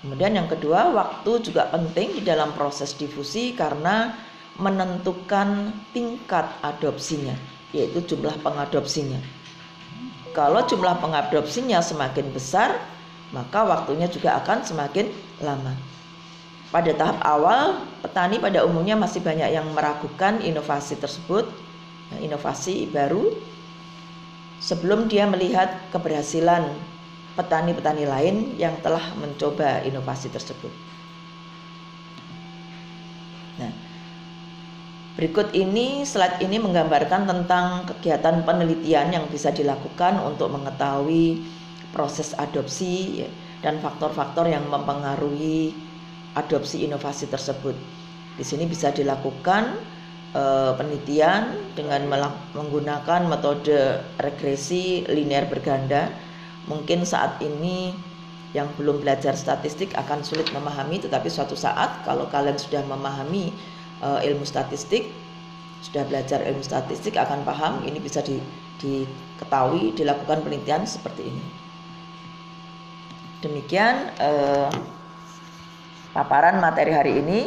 Kemudian 0.00 0.32
yang 0.32 0.48
kedua, 0.48 0.92
waktu 0.96 1.44
juga 1.44 1.68
penting 1.68 2.20
di 2.20 2.22
dalam 2.24 2.56
proses 2.56 2.96
difusi 2.96 3.52
karena 3.52 4.16
menentukan 4.56 5.76
tingkat 5.92 6.48
adopsinya, 6.64 7.36
yaitu 7.76 8.00
jumlah 8.04 8.32
pengadopsinya. 8.40 9.20
Kalau 10.32 10.64
jumlah 10.64 11.00
pengadopsinya 11.00 11.80
semakin 11.80 12.28
besar, 12.32 12.76
maka 13.32 13.64
waktunya 13.64 14.08
juga 14.08 14.36
akan 14.40 14.64
semakin 14.64 15.12
lama. 15.44 15.95
Pada 16.74 16.90
tahap 16.92 17.18
awal, 17.22 17.86
petani 18.02 18.42
pada 18.42 18.66
umumnya 18.66 18.98
masih 18.98 19.22
banyak 19.22 19.54
yang 19.54 19.70
meragukan 19.70 20.42
inovasi 20.42 20.98
tersebut, 20.98 21.46
ya, 22.10 22.26
inovasi 22.26 22.90
baru, 22.90 23.32
sebelum 24.58 25.06
dia 25.06 25.30
melihat 25.30 25.70
keberhasilan 25.94 26.66
petani-petani 27.38 28.04
lain 28.08 28.36
yang 28.58 28.74
telah 28.82 29.14
mencoba 29.14 29.86
inovasi 29.86 30.26
tersebut. 30.32 30.72
Nah, 33.62 33.72
Berikut 35.16 35.56
ini 35.56 36.04
slide 36.04 36.44
ini 36.44 36.60
menggambarkan 36.60 37.24
tentang 37.24 37.88
kegiatan 37.88 38.44
penelitian 38.44 39.16
yang 39.16 39.24
bisa 39.32 39.48
dilakukan 39.48 40.20
untuk 40.20 40.52
mengetahui 40.52 41.40
proses 41.88 42.36
adopsi 42.36 43.24
ya, 43.24 43.28
dan 43.64 43.80
faktor-faktor 43.80 44.44
yang 44.44 44.68
mempengaruhi 44.68 45.72
adopsi 46.36 46.84
inovasi 46.84 47.26
tersebut. 47.26 47.74
Di 48.36 48.44
sini 48.44 48.68
bisa 48.68 48.92
dilakukan 48.92 49.80
e, 50.36 50.42
penelitian 50.76 51.72
dengan 51.72 52.04
menggunakan 52.52 53.24
metode 53.24 54.04
regresi 54.20 55.08
linear 55.08 55.48
berganda. 55.48 56.12
Mungkin 56.68 57.08
saat 57.08 57.40
ini 57.40 57.96
yang 58.52 58.68
belum 58.76 59.00
belajar 59.00 59.32
statistik 59.32 59.96
akan 59.96 60.20
sulit 60.20 60.52
memahami, 60.52 61.00
tetapi 61.00 61.32
suatu 61.32 61.56
saat 61.56 62.04
kalau 62.04 62.28
kalian 62.28 62.60
sudah 62.60 62.84
memahami 62.84 63.52
uh, 64.00 64.20
ilmu 64.20 64.44
statistik 64.44 65.08
sudah 65.84 66.02
belajar 66.08 66.42
ilmu 66.42 66.64
statistik 66.64 67.14
akan 67.14 67.44
paham 67.46 67.84
ini 67.86 68.00
bisa 68.00 68.24
di, 68.24 68.40
diketahui 68.80 69.94
dilakukan 69.94 70.42
penelitian 70.42 70.82
seperti 70.88 71.28
ini 71.28 71.44
demikian 73.44 74.10
uh, 74.18 74.72
paparan 76.16 76.56
materi 76.56 76.96
hari 76.96 77.12
ini 77.20 77.40